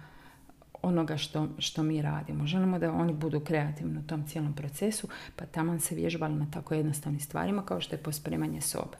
onoga 0.81 1.17
što, 1.17 1.47
što 1.57 1.83
mi 1.83 2.01
radimo. 2.01 2.47
Želimo 2.47 2.79
da 2.79 2.93
oni 2.93 3.13
budu 3.13 3.39
kreativni 3.39 3.99
u 3.99 4.07
tom 4.07 4.27
cijelom 4.27 4.53
procesu, 4.53 5.07
pa 5.35 5.45
tamo 5.45 5.79
se 5.79 5.95
vježbali 5.95 6.35
na 6.35 6.47
tako 6.51 6.73
jednostavnim 6.73 7.19
stvarima 7.21 7.61
kao 7.61 7.81
što 7.81 7.95
je 7.95 8.03
pospremanje 8.03 8.61
sobe. 8.61 8.97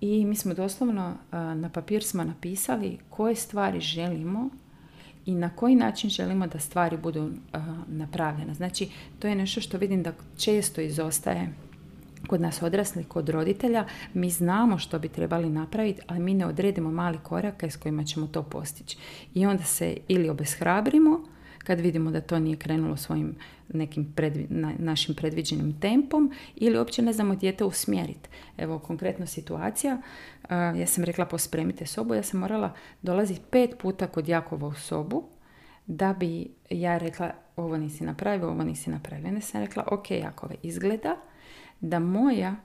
I 0.00 0.24
mi 0.24 0.36
smo 0.36 0.54
doslovno 0.54 1.14
na 1.32 1.70
papir 1.74 2.04
smo 2.04 2.24
napisali 2.24 2.98
koje 3.10 3.34
stvari 3.34 3.80
želimo 3.80 4.50
i 5.26 5.34
na 5.34 5.50
koji 5.50 5.74
način 5.74 6.10
želimo 6.10 6.46
da 6.46 6.58
stvari 6.58 6.96
budu 6.96 7.30
napravljene. 7.86 8.54
Znači, 8.54 8.88
to 9.18 9.28
je 9.28 9.34
nešto 9.34 9.60
što 9.60 9.78
vidim 9.78 10.02
da 10.02 10.12
često 10.36 10.80
izostaje 10.80 11.52
kod 12.26 12.40
nas 12.40 12.62
odrasli, 12.62 13.04
kod 13.04 13.28
roditelja, 13.28 13.86
mi 14.14 14.30
znamo 14.30 14.78
što 14.78 14.98
bi 14.98 15.08
trebali 15.08 15.50
napraviti, 15.50 16.02
ali 16.06 16.20
mi 16.20 16.34
ne 16.34 16.46
odredimo 16.46 16.90
mali 16.90 17.18
korake 17.22 17.70
s 17.70 17.76
kojima 17.76 18.04
ćemo 18.04 18.26
to 18.26 18.42
postići. 18.42 18.98
I 19.34 19.46
onda 19.46 19.64
se 19.64 19.96
ili 20.08 20.28
obeshrabrimo, 20.28 21.20
kad 21.58 21.80
vidimo 21.80 22.10
da 22.10 22.20
to 22.20 22.38
nije 22.38 22.56
krenulo 22.56 22.96
svojim 22.96 23.34
nekim 23.68 24.14
našim 24.78 25.14
predviđenim 25.14 25.80
tempom 25.80 26.32
ili 26.56 26.78
uopće 26.78 27.02
ne 27.02 27.12
znamo 27.12 27.34
dijete 27.34 27.64
usmjeriti. 27.64 28.28
Evo 28.56 28.78
konkretno 28.78 29.26
situacija, 29.26 30.02
ja 30.50 30.86
sam 30.86 31.04
rekla 31.04 31.24
pospremite 31.24 31.86
sobu, 31.86 32.14
ja 32.14 32.22
sam 32.22 32.40
morala 32.40 32.74
dolaziti 33.02 33.40
pet 33.50 33.70
puta 33.78 34.06
kod 34.06 34.28
Jakova 34.28 34.68
u 34.68 34.74
sobu 34.74 35.24
da 35.86 36.12
bi 36.12 36.48
ja 36.70 36.98
rekla 36.98 37.30
ovo 37.56 37.76
nisi 37.76 38.04
napravio, 38.04 38.48
ovo 38.48 38.62
nisi 38.64 38.90
napravio. 38.90 39.30
Ne 39.30 39.40
sam 39.40 39.60
rekla 39.60 39.84
ok 39.90 40.10
Jakove, 40.10 40.54
izgleda 40.62 41.16
da 41.80 41.98
moja 41.98 42.56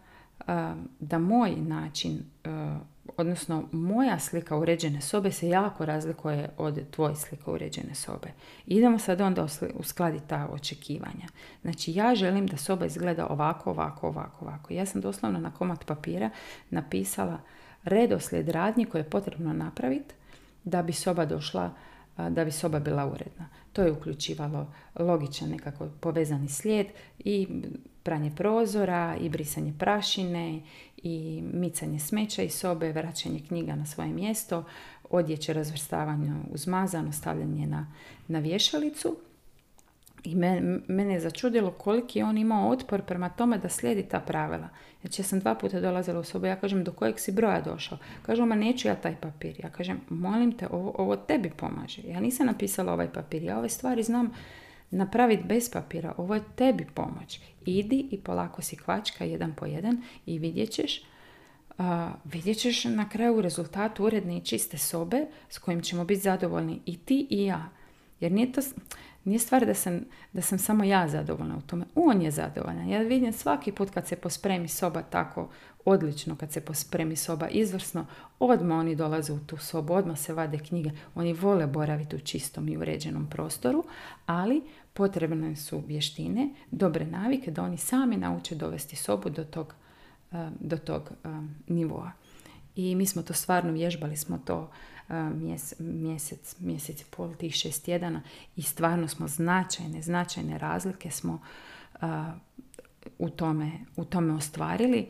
da 0.99 1.19
moj 1.19 1.55
način 1.55 2.19
odnosno 3.17 3.63
moja 3.71 4.19
slika 4.19 4.57
uređene 4.57 5.01
sobe 5.01 5.31
se 5.31 5.49
jako 5.49 5.85
razlikuje 5.85 6.49
od 6.57 6.89
tvoje 6.91 7.15
slike 7.15 7.49
uređene 7.51 7.95
sobe. 7.95 8.27
Idemo 8.65 8.99
sad 8.99 9.21
onda 9.21 9.47
uskladiti 9.75 10.27
ta 10.27 10.47
očekivanja. 10.51 11.27
Znači 11.61 11.93
ja 11.93 12.15
želim 12.15 12.47
da 12.47 12.57
soba 12.57 12.85
izgleda 12.85 13.27
ovako, 13.27 13.69
ovako, 13.69 14.07
ovako, 14.07 14.45
ovako. 14.45 14.73
Ja 14.73 14.85
sam 14.85 15.01
doslovno 15.01 15.39
na 15.39 15.51
komad 15.51 15.85
papira 15.85 16.29
napisala 16.69 17.39
redoslijed 17.83 18.49
radnji 18.49 18.85
koje 18.85 18.99
je 18.99 19.09
potrebno 19.09 19.53
napraviti 19.53 20.13
da 20.63 20.83
bi 20.83 20.93
soba 20.93 21.25
došla, 21.25 21.73
da 22.17 22.45
bi 22.45 22.51
soba 22.51 22.79
bila 22.79 23.05
uredna. 23.05 23.49
To 23.73 23.81
je 23.81 23.91
uključivalo 23.91 24.73
logičan 24.99 25.49
nekako 25.49 25.87
povezani 25.99 26.49
slijed 26.49 26.87
i 27.19 27.47
pranje 28.05 28.31
prozora 28.35 29.17
i 29.21 29.29
brisanje 29.29 29.73
prašine 29.79 30.61
i 30.97 31.43
micanje 31.53 31.99
smeća 31.99 32.41
iz 32.41 32.53
sobe, 32.53 32.91
vraćanje 32.91 33.39
knjiga 33.47 33.75
na 33.75 33.85
svoje 33.85 34.09
mjesto, 34.09 34.63
odjeće 35.09 35.53
razvrstavanje 35.53 36.33
uzmazano, 36.51 37.11
stavljanje 37.11 37.67
na, 37.67 37.91
na 38.27 38.39
vješalicu. 38.39 39.17
I 40.23 40.35
mene 40.87 41.13
je 41.13 41.19
začudilo 41.19 41.71
koliki 41.71 42.19
je 42.19 42.25
on 42.25 42.37
imao 42.37 42.69
otpor 42.69 43.01
prema 43.01 43.29
tome 43.29 43.57
da 43.57 43.69
slijedi 43.69 44.03
ta 44.03 44.19
pravila. 44.19 44.69
Znači 45.01 45.21
ja 45.21 45.25
sam 45.25 45.39
dva 45.39 45.55
puta 45.55 45.79
dolazila 45.79 46.19
u 46.19 46.23
sobu, 46.23 46.45
ja 46.45 46.55
kažem 46.55 46.83
do 46.83 46.91
kojeg 46.91 47.19
si 47.19 47.31
broja 47.31 47.61
došao. 47.61 47.97
Kažu, 48.21 48.45
ma 48.45 48.55
neću 48.55 48.87
ja 48.87 48.95
taj 48.95 49.15
papir. 49.15 49.55
Ja 49.63 49.69
kažem, 49.69 50.01
molim 50.09 50.51
te, 50.57 50.67
ovo, 50.71 50.95
ovo 50.97 51.15
tebi 51.15 51.49
pomaže. 51.49 52.01
Ja 52.07 52.19
nisam 52.19 52.45
napisala 52.45 52.93
ovaj 52.93 53.13
papir, 53.13 53.43
ja 53.43 53.57
ove 53.57 53.69
stvari 53.69 54.03
znam 54.03 54.31
napraviti 54.95 55.43
bez 55.43 55.69
papira. 55.71 56.13
Ovo 56.17 56.35
je 56.35 56.43
tebi 56.55 56.87
pomoć. 56.93 57.39
Idi 57.65 58.07
i 58.11 58.19
polako 58.19 58.61
si 58.61 58.75
kvačka 58.75 59.25
jedan 59.25 59.53
po 59.53 59.65
jedan 59.65 60.01
i 60.25 60.39
vidjet 60.39 60.69
ćeš 60.71 61.01
vidjet 62.23 62.57
ćeš 62.57 62.83
na 62.83 63.09
kraju 63.09 63.41
rezultat 63.41 63.99
uredne 63.99 64.37
i 64.37 64.41
čiste 64.41 64.77
sobe 64.77 65.25
s 65.49 65.57
kojim 65.57 65.81
ćemo 65.81 66.05
biti 66.05 66.21
zadovoljni 66.21 66.81
i 66.85 66.97
ti 66.97 67.27
i 67.29 67.45
ja. 67.45 67.69
Jer 68.19 68.31
nije 68.31 68.51
to, 68.51 68.61
nije 69.23 69.39
stvar 69.39 69.65
da 69.65 69.73
sam, 69.73 70.05
da 70.33 70.41
sam 70.41 70.59
samo 70.59 70.83
ja 70.83 71.07
zadovoljna 71.07 71.57
u 71.57 71.61
tome. 71.61 71.85
On 71.95 72.21
je 72.21 72.31
zadovoljan. 72.31 72.89
Ja 72.89 73.01
vidim 73.01 73.33
svaki 73.33 73.71
put 73.71 73.89
kad 73.89 74.07
se 74.07 74.15
pospremi 74.15 74.67
soba 74.67 75.01
tako 75.01 75.49
odlično, 75.85 76.35
kad 76.35 76.51
se 76.51 76.61
pospremi 76.61 77.15
soba 77.15 77.47
izvrsno, 77.47 78.05
odmah 78.39 78.79
oni 78.79 78.95
dolaze 78.95 79.33
u 79.33 79.39
tu 79.39 79.57
sobu, 79.57 79.93
odmah 79.93 80.19
se 80.19 80.33
vade 80.33 80.57
knjige. 80.57 80.91
Oni 81.15 81.33
vole 81.33 81.67
boraviti 81.67 82.15
u 82.15 82.19
čistom 82.19 82.67
i 82.67 82.77
uređenom 82.77 83.27
prostoru, 83.29 83.83
ali 84.25 84.61
potrebne 84.93 85.55
su 85.55 85.83
vještine, 85.87 86.49
dobre 86.71 87.05
navike 87.05 87.51
da 87.51 87.63
oni 87.63 87.77
sami 87.77 88.17
nauče 88.17 88.55
dovesti 88.55 88.95
sobu 88.95 89.29
do 89.29 89.43
tog 89.43 89.75
do 90.59 90.77
tog 90.77 91.11
nivoa. 91.67 92.11
I 92.75 92.95
mi 92.95 93.05
smo 93.05 93.21
to 93.21 93.33
stvarno 93.33 93.71
vježbali, 93.71 94.17
smo 94.17 94.37
to 94.37 94.71
mjesec, 95.79 96.55
mjesec 96.59 97.01
i 97.01 97.05
pol, 97.17 97.35
tih 97.35 97.53
šest 97.53 97.85
tjedana 97.85 98.21
i 98.55 98.61
stvarno 98.61 99.07
smo 99.07 99.27
značajne, 99.27 100.01
značajne 100.01 100.57
razlike 100.57 101.11
smo 101.11 101.41
u 103.19 103.29
tome, 103.29 103.71
u 103.95 104.05
tome 104.05 104.33
ostvarili. 104.33 105.07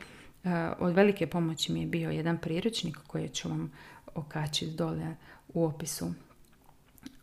Od 0.78 0.94
velike 0.94 1.26
pomoći 1.26 1.72
mi 1.72 1.80
je 1.80 1.86
bio 1.86 2.10
jedan 2.10 2.38
priručnik 2.38 2.98
koji 3.06 3.28
ću 3.28 3.48
vam 3.48 3.72
okačiti 4.14 4.76
dole 4.76 5.16
u 5.54 5.64
opisu, 5.64 6.12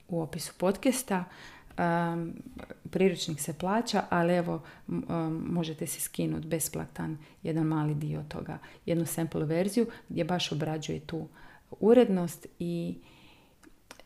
u 0.09 0.21
opisu 0.21 0.53
podcasta. 0.57 1.23
Priručnik 2.89 3.39
se 3.39 3.53
plaća, 3.53 4.03
ali 4.09 4.33
evo 4.33 4.61
možete 5.45 5.87
si 5.87 6.01
skinuti 6.01 6.47
besplatan 6.47 7.17
jedan 7.43 7.65
mali 7.65 7.95
dio 7.95 8.23
toga, 8.29 8.57
jednu 8.85 9.05
sample 9.05 9.45
verziju 9.45 9.87
gdje 10.09 10.23
baš 10.23 10.51
obrađuje 10.51 10.99
tu 10.99 11.27
urednost 11.79 12.47
i, 12.59 12.95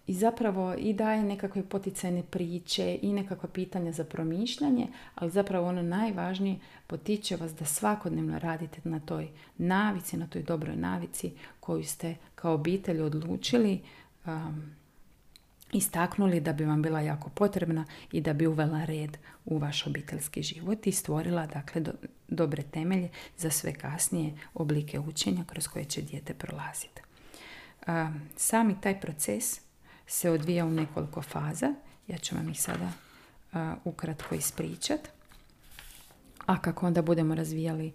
i 0.07 0.13
zapravo 0.13 0.73
i 0.77 0.93
daje 0.93 1.23
nekakve 1.23 1.63
poticajne 1.63 2.23
priče 2.23 2.99
i 3.01 3.13
nekakva 3.13 3.49
pitanja 3.49 3.91
za 3.91 4.03
promišljanje, 4.03 4.87
ali 5.15 5.31
zapravo 5.31 5.67
ono 5.67 5.81
najvažnije 5.81 6.59
potiče 6.87 7.35
vas 7.35 7.53
da 7.53 7.65
svakodnevno 7.65 8.39
radite 8.39 8.81
na 8.83 8.99
toj 8.99 9.27
navici, 9.57 10.17
na 10.17 10.27
toj 10.27 10.43
dobroj 10.43 10.75
navici 10.75 11.31
koju 11.59 11.83
ste 11.83 12.15
kao 12.35 12.53
obitelj 12.53 13.01
odlučili 13.01 13.81
um, 14.25 14.77
istaknuli 15.71 16.39
da 16.39 16.53
bi 16.53 16.65
vam 16.65 16.81
bila 16.81 17.01
jako 17.01 17.29
potrebna 17.29 17.85
i 18.11 18.21
da 18.21 18.33
bi 18.33 18.47
uvela 18.47 18.85
red 18.85 19.17
u 19.45 19.57
vaš 19.57 19.87
obiteljski 19.87 20.41
život 20.41 20.87
i 20.87 20.91
stvorila 20.91 21.47
dakle 21.47 21.81
dobre 22.27 22.63
temelje 22.63 23.09
za 23.37 23.49
sve 23.49 23.73
kasnije 23.73 24.33
oblike 24.53 24.99
učenja 24.99 25.43
kroz 25.47 25.67
koje 25.67 25.85
će 25.85 26.01
dijete 26.01 26.33
prolaziti. 26.33 27.01
Sami 28.35 28.81
taj 28.81 29.01
proces 29.01 29.66
se 30.07 30.29
odvija 30.29 30.65
u 30.65 30.71
nekoliko 30.71 31.21
faza. 31.21 31.73
Ja 32.07 32.17
ću 32.17 32.35
vam 32.35 32.49
ih 32.49 32.61
sada 32.61 32.91
ukratko 33.83 34.35
ispričat. 34.35 35.09
A 36.45 36.61
kako 36.61 36.87
onda 36.87 37.01
budemo 37.01 37.35
razvijali 37.35 37.93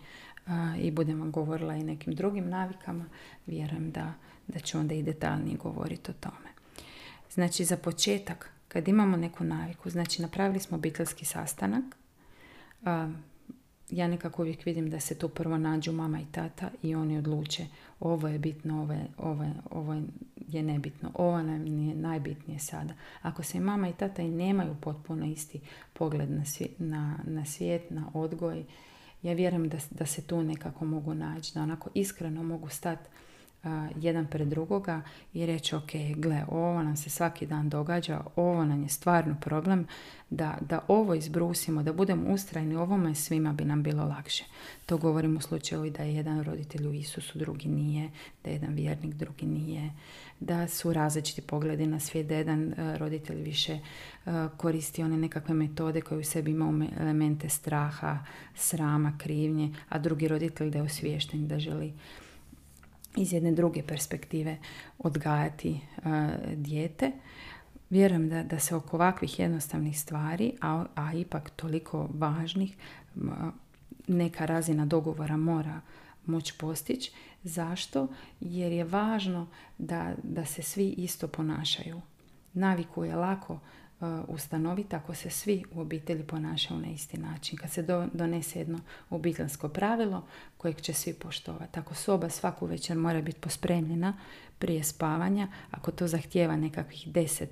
i 0.78 0.90
budemo 0.90 1.30
govorila 1.30 1.74
i 1.76 1.84
nekim 1.84 2.14
drugim 2.14 2.48
navikama, 2.48 3.04
vjerujem 3.46 3.90
da, 3.90 4.12
da 4.46 4.58
ću 4.58 4.78
onda 4.78 4.94
i 4.94 5.02
detaljnije 5.02 5.56
govoriti 5.56 6.10
o 6.10 6.14
tome. 6.14 6.52
Znači 7.30 7.64
za 7.64 7.76
početak, 7.76 8.50
kad 8.68 8.88
imamo 8.88 9.16
neku 9.16 9.44
naviku, 9.44 9.90
znači 9.90 10.22
napravili 10.22 10.60
smo 10.60 10.76
obiteljski 10.76 11.24
sastanak, 11.24 11.84
ja 13.90 14.08
nekako 14.08 14.42
uvijek 14.42 14.64
vidim 14.64 14.90
da 14.90 15.00
se 15.00 15.18
tu 15.18 15.28
prvo 15.28 15.58
nađu 15.58 15.92
mama 15.92 16.20
i 16.20 16.26
tata 16.32 16.70
i 16.82 16.94
oni 16.94 17.18
odluče 17.18 17.66
ovo 18.02 18.28
je 18.28 18.38
bitno, 18.38 18.82
ovo 18.82 18.92
je, 18.92 19.06
ovo 19.18 19.42
je, 19.42 19.52
ovo 19.70 19.94
je 20.48 20.62
nebitno, 20.62 21.10
ovo 21.14 21.42
nam 21.42 21.66
je 21.66 21.94
najbitnije 21.94 22.58
sada. 22.58 22.94
Ako 23.22 23.42
se 23.42 23.60
mama 23.60 23.88
i 23.88 23.92
tata 23.92 24.22
i 24.22 24.30
nemaju 24.30 24.76
potpuno 24.80 25.26
isti 25.26 25.60
pogled 25.92 26.30
na, 26.30 26.44
svijet, 26.44 26.78
na, 26.78 27.18
na 27.24 27.44
svijet, 27.44 27.90
na 27.90 28.10
odgoj, 28.14 28.64
ja 29.22 29.32
vjerujem 29.32 29.68
da, 29.68 29.78
da 29.90 30.06
se 30.06 30.22
tu 30.22 30.42
nekako 30.42 30.84
mogu 30.84 31.14
naći, 31.14 31.54
da 31.54 31.62
onako 31.62 31.90
iskreno 31.94 32.42
mogu 32.42 32.68
stati 32.68 33.08
jedan 34.00 34.26
pred 34.26 34.48
drugoga 34.48 35.02
i 35.34 35.46
reći 35.46 35.76
ok, 35.76 35.90
gle, 36.16 36.44
ovo 36.48 36.82
nam 36.82 36.96
se 36.96 37.10
svaki 37.10 37.46
dan 37.46 37.68
događa, 37.68 38.20
ovo 38.36 38.64
nam 38.64 38.82
je 38.82 38.88
stvarno 38.88 39.36
problem, 39.40 39.86
da, 40.30 40.58
da 40.60 40.80
ovo 40.88 41.14
izbrusimo, 41.14 41.82
da 41.82 41.92
budemo 41.92 42.30
ustrajni 42.30 42.76
ovome, 42.76 43.14
svima 43.14 43.52
bi 43.52 43.64
nam 43.64 43.82
bilo 43.82 44.04
lakše. 44.04 44.44
To 44.86 44.98
govorim 44.98 45.36
u 45.36 45.40
slučaju 45.40 45.90
da 45.90 46.02
je 46.02 46.14
jedan 46.14 46.42
roditelj 46.42 46.86
u 46.86 46.92
Isusu, 46.92 47.38
drugi 47.38 47.68
nije, 47.68 48.10
da 48.44 48.50
je 48.50 48.54
jedan 48.54 48.74
vjernik, 48.74 49.14
drugi 49.14 49.46
nije, 49.46 49.90
da 50.40 50.68
su 50.68 50.92
različiti 50.92 51.42
pogledi 51.42 51.86
na 51.86 52.00
svijet, 52.00 52.26
da 52.26 52.34
jedan 52.34 52.74
roditelj 52.98 53.42
više 53.42 53.78
koristi 54.56 55.02
one 55.02 55.16
nekakve 55.16 55.54
metode 55.54 56.00
koje 56.00 56.18
u 56.18 56.24
sebi 56.24 56.50
imaju 56.50 56.88
elemente 57.00 57.48
straha, 57.48 58.18
srama, 58.54 59.18
krivnje, 59.18 59.74
a 59.88 59.98
drugi 59.98 60.28
roditelj 60.28 60.70
da 60.70 60.78
je 60.78 60.84
osviješten, 60.84 61.48
da 61.48 61.58
želi 61.58 61.92
iz 63.16 63.32
jedne 63.32 63.52
druge 63.52 63.82
perspektive 63.82 64.56
odgajati 64.98 65.80
uh, 65.96 66.02
dijete. 66.54 67.12
Vjerujem 67.90 68.28
da, 68.28 68.42
da 68.42 68.58
se 68.58 68.74
oko 68.74 68.96
ovakvih 68.96 69.38
jednostavnih 69.38 70.00
stvari, 70.00 70.52
a, 70.60 70.84
a 70.94 71.12
ipak 71.14 71.50
toliko 71.50 72.08
važnih, 72.14 72.76
neka 74.08 74.46
razina 74.46 74.86
dogovora 74.86 75.36
mora 75.36 75.80
moći 76.26 76.54
postići. 76.58 77.12
Zašto? 77.42 78.08
Jer 78.40 78.72
je 78.72 78.84
važno 78.84 79.46
da, 79.78 80.14
da 80.22 80.44
se 80.44 80.62
svi 80.62 80.88
isto 80.88 81.28
ponašaju. 81.28 82.00
Naviku 82.52 83.04
je 83.04 83.16
lako 83.16 83.58
ustanoviti 84.28 84.96
ako 84.96 85.14
se 85.14 85.30
svi 85.30 85.64
u 85.72 85.80
obitelji 85.80 86.22
ponašaju 86.24 86.80
na 86.80 86.88
isti 86.88 87.18
način. 87.18 87.58
Kad 87.58 87.70
se 87.70 87.82
donese 88.12 88.58
jedno 88.58 88.78
obiteljsko 89.10 89.68
pravilo 89.68 90.26
kojeg 90.56 90.80
će 90.80 90.92
svi 90.92 91.14
poštovati. 91.14 91.78
Ako 91.78 91.94
soba 91.94 92.28
svaku 92.28 92.66
večer 92.66 92.96
mora 92.96 93.22
biti 93.22 93.40
pospremljena 93.40 94.14
prije 94.58 94.84
spavanja, 94.84 95.48
ako 95.70 95.90
to 95.90 96.06
zahtijeva 96.06 96.56
nekakvih 96.56 97.08
10-15 97.08 97.46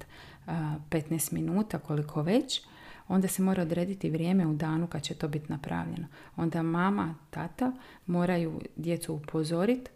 uh, 1.29 1.33
minuta, 1.33 1.79
koliko 1.79 2.23
već, 2.23 2.63
onda 3.09 3.29
se 3.29 3.43
mora 3.43 3.63
odrediti 3.63 4.11
vrijeme 4.11 4.47
u 4.47 4.55
danu 4.55 4.87
kad 4.87 5.03
će 5.03 5.15
to 5.15 5.29
biti 5.29 5.53
napravljeno. 5.53 6.07
Onda 6.37 6.63
mama, 6.63 7.15
tata 7.31 7.73
moraju 8.07 8.61
djecu 8.77 9.15
upozoriti 9.15 9.91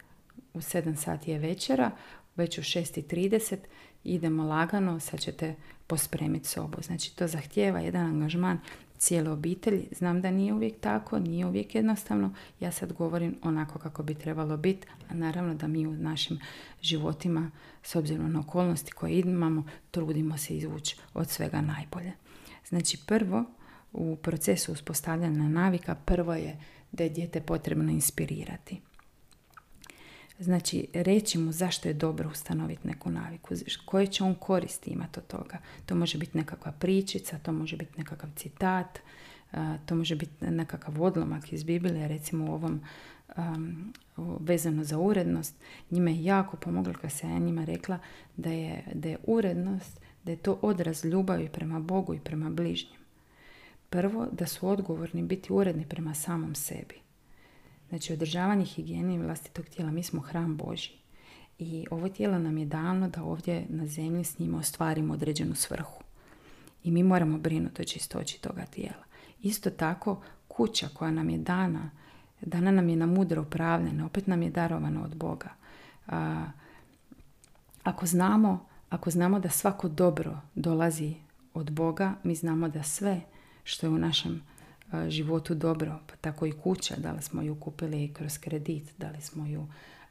u 0.53 0.57
7 0.57 0.95
sati 0.95 1.31
je 1.31 1.39
večera, 1.39 1.91
već 2.35 2.57
u 2.57 2.61
6.30 2.61 3.57
idemo 4.05 4.43
lagano, 4.43 4.99
sad 4.99 5.19
ćete 5.19 5.55
pospremiti 5.87 6.47
sobu. 6.47 6.77
Znači 6.81 7.15
to 7.15 7.27
zahtijeva 7.27 7.79
jedan 7.79 8.05
angažman 8.05 8.59
cijele 8.97 9.31
obitelji. 9.31 9.87
Znam 9.91 10.21
da 10.21 10.31
nije 10.31 10.53
uvijek 10.53 10.79
tako, 10.79 11.19
nije 11.19 11.45
uvijek 11.45 11.75
jednostavno. 11.75 12.33
Ja 12.59 12.71
sad 12.71 12.93
govorim 12.93 13.35
onako 13.43 13.79
kako 13.79 14.03
bi 14.03 14.13
trebalo 14.13 14.57
biti, 14.57 14.87
a 15.09 15.13
naravno 15.13 15.53
da 15.53 15.67
mi 15.67 15.87
u 15.87 15.93
našim 15.93 16.39
životima, 16.81 17.51
s 17.83 17.95
obzirom 17.95 18.31
na 18.31 18.39
okolnosti 18.39 18.91
koje 18.91 19.19
imamo, 19.19 19.63
trudimo 19.91 20.37
se 20.37 20.57
izvući 20.57 20.97
od 21.13 21.29
svega 21.29 21.61
najbolje. 21.61 22.11
Znači 22.69 22.97
prvo, 23.05 23.43
u 23.93 24.15
procesu 24.15 24.71
uspostavljanja 24.71 25.49
navika, 25.49 25.95
prvo 25.95 26.33
je 26.33 26.57
da 26.91 27.03
je 27.03 27.09
dijete 27.09 27.41
potrebno 27.41 27.91
inspirirati. 27.91 28.81
Znači, 30.39 30.87
reći 30.93 31.37
mu 31.37 31.51
zašto 31.51 31.87
je 31.87 31.93
dobro 31.93 32.29
ustanoviti 32.29 32.87
neku 32.87 33.11
naviku, 33.11 33.55
koje 33.85 34.07
će 34.07 34.23
on 34.23 34.35
koristi 34.35 34.89
imati 34.89 35.19
od 35.19 35.27
toga. 35.27 35.57
To 35.85 35.95
može 35.95 36.17
biti 36.17 36.37
nekakva 36.37 36.71
pričica, 36.71 37.39
to 37.39 37.51
može 37.51 37.77
biti 37.77 37.97
nekakav 37.97 38.29
citat, 38.35 38.99
to 39.85 39.95
može 39.95 40.15
biti 40.15 40.45
nekakav 40.45 41.01
odlomak 41.01 41.53
iz 41.53 41.63
Biblije, 41.63 42.07
recimo 42.07 42.45
u 42.45 42.53
ovom 42.53 42.81
vezano 44.39 44.83
za 44.83 44.97
urednost. 44.97 45.55
Njima 45.91 46.09
je 46.09 46.23
jako 46.23 46.57
pomoglo 46.57 46.93
kad 47.01 47.11
se 47.11 47.27
ja 47.27 47.39
njima 47.39 47.65
rekla 47.65 47.99
da 48.37 48.49
je, 48.49 48.83
da 48.93 49.09
je 49.09 49.17
urednost, 49.23 49.99
da 50.23 50.31
je 50.31 50.37
to 50.37 50.59
odraz 50.61 51.05
ljubavi 51.05 51.49
prema 51.49 51.79
Bogu 51.79 52.13
i 52.13 52.19
prema 52.19 52.49
bližnjim. 52.49 52.99
Prvo, 53.89 54.27
da 54.31 54.45
su 54.45 54.67
odgovorni 54.67 55.23
biti 55.23 55.53
uredni 55.53 55.85
prema 55.85 56.13
samom 56.13 56.55
sebi. 56.55 57.04
Znači, 57.89 58.13
održavanje 58.13 58.65
higijene 58.65 59.19
vlastitog 59.19 59.65
tijela. 59.65 59.91
Mi 59.91 60.03
smo 60.03 60.21
hram 60.21 60.57
Boži. 60.57 60.91
I 61.59 61.85
ovo 61.91 62.09
tijelo 62.09 62.39
nam 62.39 62.57
je 62.57 62.65
dano 62.65 63.09
da 63.09 63.23
ovdje 63.23 63.65
na 63.69 63.87
zemlji 63.87 64.23
s 64.23 64.39
njima 64.39 64.57
ostvarimo 64.57 65.13
određenu 65.13 65.55
svrhu. 65.55 66.03
I 66.83 66.91
mi 66.91 67.03
moramo 67.03 67.37
brinuti 67.37 67.81
o 67.81 67.85
čistoći 67.85 68.41
toga 68.41 68.65
tijela. 68.65 69.03
Isto 69.41 69.69
tako, 69.69 70.21
kuća 70.47 70.89
koja 70.93 71.11
nam 71.11 71.29
je 71.29 71.37
dana, 71.37 71.89
dana 72.41 72.71
nam 72.71 72.89
je 72.89 72.95
na 72.95 73.05
mudro 73.05 73.41
upravljena, 73.41 74.05
opet 74.05 74.27
nam 74.27 74.43
je 74.43 74.49
darovana 74.49 75.03
od 75.03 75.15
Boga. 75.15 75.49
A, 76.07 76.45
ako 77.83 78.05
znamo, 78.05 78.65
ako 78.89 79.09
znamo 79.09 79.39
da 79.39 79.49
svako 79.49 79.89
dobro 79.89 80.41
dolazi 80.55 81.15
od 81.53 81.71
Boga, 81.71 82.13
mi 82.23 82.35
znamo 82.35 82.69
da 82.69 82.83
sve 82.83 83.21
što 83.63 83.85
je 83.85 83.89
u 83.89 83.97
našem 83.97 84.41
životu 85.07 85.55
dobro, 85.55 85.99
pa 86.07 86.15
tako 86.15 86.45
i 86.45 86.51
kuća, 86.51 86.95
da 86.97 87.11
li 87.11 87.21
smo 87.21 87.41
ju 87.41 87.55
kupili 87.55 88.13
kroz 88.13 88.37
kredit, 88.37 88.93
da 88.97 89.09
li 89.11 89.21
smo 89.21 89.47
ju 89.47 89.67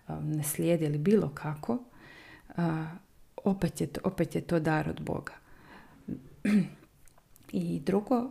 naslijedili 0.08 0.98
bilo 0.98 1.28
kako, 1.28 1.78
opet 3.36 3.80
je, 3.80 3.86
to, 3.86 4.00
opet 4.04 4.34
je 4.34 4.40
to 4.40 4.60
dar 4.60 4.88
od 4.88 5.00
Boga. 5.02 5.32
I 7.52 7.80
drugo, 7.80 8.30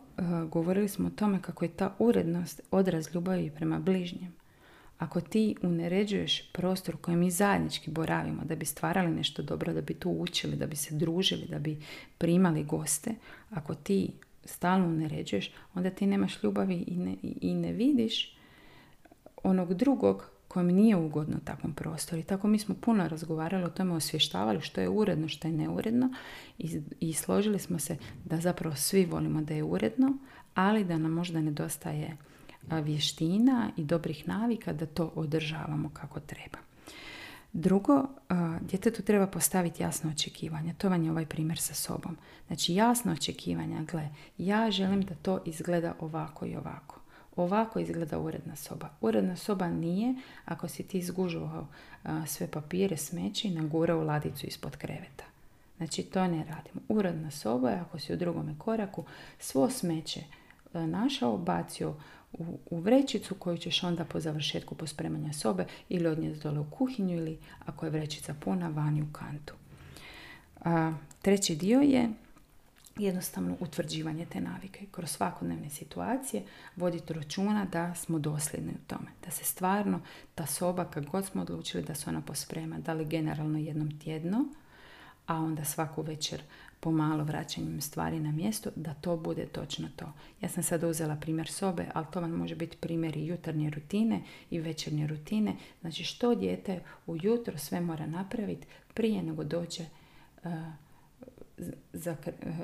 govorili 0.50 0.90
smo 0.90 1.08
o 1.08 1.12
tome 1.12 1.42
kako 1.42 1.66
je 1.66 1.70
ta 1.70 1.96
urednost 2.00 2.62
odraz 2.72 3.16
ljubavi 3.16 3.52
prema 3.56 3.80
bližnjem. 3.80 4.34
Ako 4.98 5.22
ti 5.22 5.56
uneređuješ 5.62 6.52
prostor 6.52 6.96
u 6.96 6.98
kojem 6.98 7.20
mi 7.20 7.32
zajednički 7.32 7.92
boravimo, 7.92 8.44
da 8.46 8.56
bi 8.56 8.66
stvarali 8.66 9.12
nešto 9.12 9.44
dobro, 9.44 9.74
da 9.74 9.82
bi 9.82 9.94
tu 9.94 10.12
učili, 10.12 10.56
da 10.56 10.68
bi 10.68 10.76
se 10.76 10.96
družili, 10.96 11.48
da 11.48 11.60
bi 11.60 11.82
primali 12.18 12.64
goste, 12.64 13.16
ako 13.50 13.76
ti 13.76 14.12
stalno 14.46 14.88
naređuješ, 14.88 15.52
onda 15.74 15.90
ti 15.90 16.08
nemaš 16.08 16.44
ljubavi 16.44 16.84
i 16.88 16.98
ne, 16.98 17.16
i 17.22 17.54
ne 17.54 17.74
vidiš 17.74 18.38
onog 19.44 19.74
drugog 19.74 20.30
kojem 20.48 20.68
nije 20.68 20.96
ugodno 20.96 21.38
takvom 21.46 21.74
prostoru. 21.74 22.22
I 22.22 22.24
tako 22.24 22.48
mi 22.48 22.60
smo 22.60 22.76
puno 22.76 23.08
razgovarali 23.08 23.64
o 23.64 23.70
tome, 23.70 23.94
osvještavali 23.94 24.62
što 24.62 24.82
je 24.82 24.90
uredno, 24.90 25.28
što 25.28 25.48
je 25.48 25.54
neuredno 25.54 26.14
i, 26.58 26.82
i 27.00 27.14
složili 27.14 27.60
smo 27.60 27.80
se 27.80 27.98
da 28.26 28.40
zapravo 28.40 28.76
svi 28.76 29.06
volimo 29.06 29.42
da 29.42 29.54
je 29.54 29.64
uredno, 29.64 30.18
ali 30.56 30.84
da 30.84 30.98
nam 30.98 31.12
možda 31.12 31.42
nedostaje 31.42 32.18
vještina 32.72 33.70
i 33.78 33.84
dobrih 33.84 34.28
navika 34.28 34.74
da 34.74 34.86
to 34.86 35.12
održavamo 35.16 35.90
kako 35.94 36.20
treba. 36.20 36.58
Drugo, 37.54 38.08
djetetu 38.62 39.02
treba 39.02 39.28
postaviti 39.28 39.84
jasno 39.84 40.12
očekivanje. 40.12 40.74
To 40.78 40.90
vam 40.90 41.04
je 41.04 41.12
ovaj 41.12 41.26
primjer 41.26 41.60
sa 41.60 41.74
sobom. 41.74 42.18
Znači 42.48 42.76
jasno 42.76 43.12
očekivanja, 43.12 43.84
gle, 43.84 44.10
ja 44.38 44.72
želim 44.72 45.02
da 45.02 45.16
to 45.16 45.40
izgleda 45.46 45.94
ovako 46.00 46.46
i 46.46 46.56
ovako. 46.56 47.00
Ovako 47.36 47.80
izgleda 47.80 48.20
uredna 48.20 48.56
soba. 48.56 48.90
Uredna 49.02 49.36
soba 49.36 49.68
nije 49.68 50.16
ako 50.46 50.68
si 50.68 50.84
ti 50.84 50.98
izgužovao 50.98 51.68
sve 52.28 52.48
papire, 52.48 52.98
smeći 52.98 53.48
i 53.48 53.56
nagurao 53.56 54.00
u 54.00 54.04
ladicu 54.04 54.48
ispod 54.48 54.78
kreveta. 54.78 55.24
Znači 55.78 56.04
to 56.04 56.28
ne 56.28 56.38
radimo. 56.38 56.82
Uredna 56.90 57.32
soba 57.32 57.70
je 57.70 57.80
ako 57.80 58.00
si 58.00 58.14
u 58.14 58.18
drugome 58.18 58.56
koraku 58.58 59.04
svo 59.40 59.70
smeće 59.70 60.24
našao, 60.74 61.38
bacio 61.38 61.94
u, 62.34 62.60
u 62.70 62.80
vrećicu 62.80 63.36
koju 63.36 63.58
ćeš 63.58 63.84
onda 63.84 64.06
po 64.06 64.20
završetku 64.20 64.76
pospremanja 64.76 65.34
sobe 65.34 65.66
ili 65.90 66.08
odnijeti 66.08 66.40
dole 66.40 66.60
u 66.60 66.70
kuhinju 66.70 67.18
ili 67.18 67.38
ako 67.66 67.86
je 67.86 67.90
vrećica 67.90 68.34
puna 68.34 68.70
vani 68.70 69.02
u 69.02 69.14
kantu. 69.14 69.54
A, 70.66 70.94
treći 71.22 71.56
dio 71.56 71.80
je 71.80 72.10
jednostavno 72.98 73.58
utvrđivanje 73.60 74.26
te 74.26 74.42
navike. 74.42 74.86
Kroz 74.92 75.10
svakodnevne 75.10 75.70
situacije 75.70 76.44
voditi 76.76 77.14
računa 77.14 77.66
da 77.66 77.96
smo 77.96 78.20
dosljedni 78.20 78.72
u 78.72 78.88
tome. 78.88 79.12
Da 79.26 79.32
se 79.32 79.44
stvarno 79.44 80.02
ta 80.36 80.46
soba, 80.46 80.86
kad 80.86 81.06
god 81.06 81.26
smo 81.26 81.42
odlučili 81.42 81.84
da 81.84 81.96
se 81.96 82.10
ona 82.10 82.22
posprema, 82.22 82.80
da 82.80 82.94
li 82.94 83.06
generalno 83.06 83.60
jednom 83.60 84.00
tjedno, 84.00 84.46
a 85.28 85.36
onda 85.36 85.66
svaku 85.66 86.02
večer 86.02 86.42
pomalo 86.84 87.24
vraćanjem 87.24 87.82
stvari 87.82 88.20
na 88.20 88.32
mjesto, 88.32 88.70
da 88.76 88.94
to 88.94 89.18
bude 89.18 89.46
točno 89.46 89.88
to. 89.96 90.14
Ja 90.42 90.50
sam 90.50 90.64
sad 90.64 90.84
uzela 90.84 91.16
primjer 91.16 91.48
sobe, 91.48 91.86
ali 91.94 92.06
to 92.14 92.22
vam 92.22 92.32
može 92.32 92.56
biti 92.56 92.78
primjer 92.78 93.18
i 93.18 93.26
jutarnje 93.26 93.70
rutine 93.70 94.22
i 94.50 94.60
večernje 94.60 95.08
rutine. 95.08 95.56
Znači 95.82 96.04
što 96.04 96.36
dijete 96.36 96.80
ujutro 97.08 97.58
sve 97.58 97.82
mora 97.82 98.06
napraviti 98.06 98.68
prije 98.94 99.24
nego 99.24 99.44
dođe 99.44 99.84
uh, 100.44 100.52
za, 101.94 102.16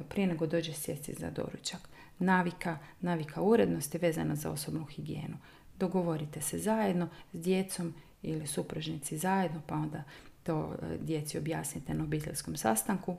prije 0.09 0.27
nego 0.27 0.47
dođe 0.47 0.73
sjesti 0.73 1.13
za 1.13 1.31
doručak. 1.31 1.89
Navika, 2.19 2.77
navika 3.01 3.41
urednosti 3.41 3.97
vezana 3.97 4.35
za 4.35 4.51
osobnu 4.51 4.85
higijenu. 4.85 5.37
Dogovorite 5.79 6.41
se 6.41 6.57
zajedno 6.57 7.09
s 7.33 7.41
djecom 7.41 7.93
ili 8.21 8.47
supružnici 8.47 9.17
zajedno, 9.17 9.61
pa 9.67 9.75
onda 9.75 10.03
to 10.43 10.75
e, 10.81 10.97
djeci 10.97 11.37
objasnite 11.37 11.93
na 11.93 12.03
obiteljskom 12.03 12.55
sastanku 12.55 13.17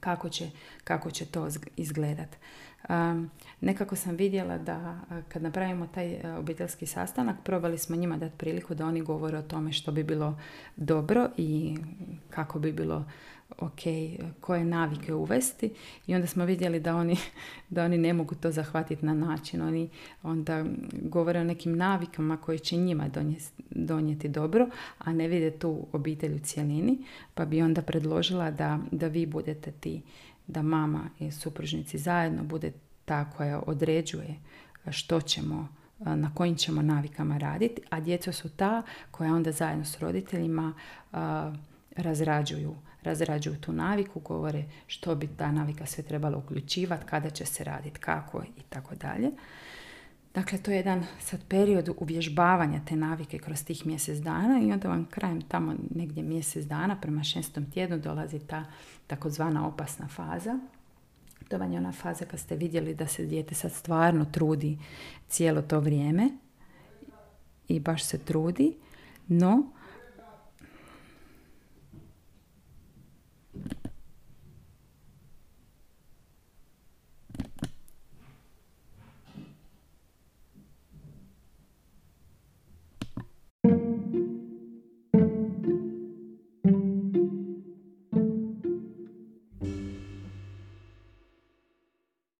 kako 0.00 0.28
će, 0.28 0.50
kako 0.84 1.10
će 1.10 1.26
to 1.26 1.48
izgledat. 1.76 2.36
Um, 2.88 3.30
nekako 3.60 3.96
sam 3.96 4.16
vidjela 4.16 4.58
da 4.58 5.00
kad 5.28 5.42
napravimo 5.42 5.86
taj 5.86 6.12
e, 6.12 6.32
obiteljski 6.38 6.86
sastanak, 6.86 7.36
probali 7.44 7.78
smo 7.78 7.96
njima 7.96 8.16
dati 8.16 8.36
priliku 8.38 8.74
da 8.74 8.86
oni 8.86 9.00
govore 9.00 9.38
o 9.38 9.42
tome 9.42 9.72
što 9.72 9.92
bi 9.92 10.02
bilo 10.02 10.38
dobro 10.76 11.28
i 11.36 11.76
kako 12.30 12.58
bi 12.58 12.72
bilo 12.72 13.04
ok, 13.58 13.80
koje 14.40 14.64
navike 14.64 15.14
uvesti 15.14 15.70
i 16.06 16.14
onda 16.14 16.26
smo 16.26 16.44
vidjeli 16.44 16.80
da 16.80 16.96
oni, 16.96 17.16
da 17.70 17.84
oni 17.84 17.98
ne 17.98 18.12
mogu 18.12 18.34
to 18.34 18.50
zahvatiti 18.50 19.06
na 19.06 19.14
način. 19.14 19.62
Oni 19.62 19.88
onda 20.22 20.64
govore 20.92 21.40
o 21.40 21.44
nekim 21.44 21.76
navikama 21.76 22.36
koje 22.36 22.58
će 22.58 22.76
njima 22.76 23.08
donijeti, 23.70 24.28
dobro, 24.28 24.68
a 24.98 25.12
ne 25.12 25.28
vide 25.28 25.50
tu 25.50 25.86
obitelj 25.92 26.34
u 26.34 26.38
cijelini, 26.38 26.98
pa 27.34 27.44
bi 27.44 27.62
onda 27.62 27.82
predložila 27.82 28.50
da, 28.50 28.78
da 28.92 29.06
vi 29.06 29.26
budete 29.26 29.70
ti, 29.70 30.02
da 30.46 30.62
mama 30.62 31.10
i 31.20 31.30
supružnici 31.30 31.98
zajedno 31.98 32.44
bude 32.44 32.72
ta 33.04 33.30
koja 33.30 33.62
određuje 33.66 34.36
što 34.90 35.20
ćemo 35.20 35.68
na 35.98 36.34
kojim 36.34 36.56
ćemo 36.56 36.82
navikama 36.82 37.38
raditi, 37.38 37.82
a 37.90 38.00
djeca 38.00 38.32
su 38.32 38.48
ta 38.48 38.82
koja 39.10 39.34
onda 39.34 39.52
zajedno 39.52 39.84
s 39.84 39.98
roditeljima 39.98 40.74
razrađuju 41.96 42.74
razrađuju 43.06 43.56
tu 43.60 43.72
naviku, 43.72 44.20
govore 44.20 44.64
što 44.86 45.14
bi 45.14 45.26
ta 45.26 45.52
navika 45.52 45.86
sve 45.86 46.04
trebala 46.04 46.36
uključivati, 46.36 47.06
kada 47.06 47.30
će 47.30 47.46
se 47.46 47.64
raditi, 47.64 48.00
kako 48.00 48.42
i 48.42 48.62
tako 48.68 48.94
dalje. 48.94 49.30
Dakle, 50.34 50.58
to 50.58 50.70
je 50.70 50.76
jedan 50.76 51.04
sad 51.20 51.40
period 51.48 51.88
uvježbavanja 51.98 52.80
te 52.88 52.96
navike 52.96 53.38
kroz 53.38 53.64
tih 53.64 53.86
mjesec 53.86 54.18
dana 54.18 54.60
i 54.62 54.72
onda 54.72 54.88
vam 54.88 55.04
krajem 55.10 55.40
tamo 55.40 55.74
negdje 55.94 56.22
mjesec 56.22 56.64
dana 56.64 57.00
prema 57.00 57.24
šestom 57.24 57.70
tjednu 57.70 57.98
dolazi 57.98 58.38
ta 58.38 58.64
takozvana 59.06 59.66
opasna 59.66 60.08
faza. 60.08 60.58
To 61.48 61.58
vam 61.58 61.72
je 61.72 61.78
ona 61.78 61.92
faza 61.92 62.24
kad 62.24 62.40
ste 62.40 62.56
vidjeli 62.56 62.94
da 62.94 63.06
se 63.06 63.24
dijete 63.24 63.54
sad 63.54 63.72
stvarno 63.72 64.24
trudi 64.24 64.78
cijelo 65.28 65.62
to 65.62 65.80
vrijeme 65.80 66.30
i 67.68 67.80
baš 67.80 68.04
se 68.04 68.18
trudi, 68.18 68.76
no 69.28 69.72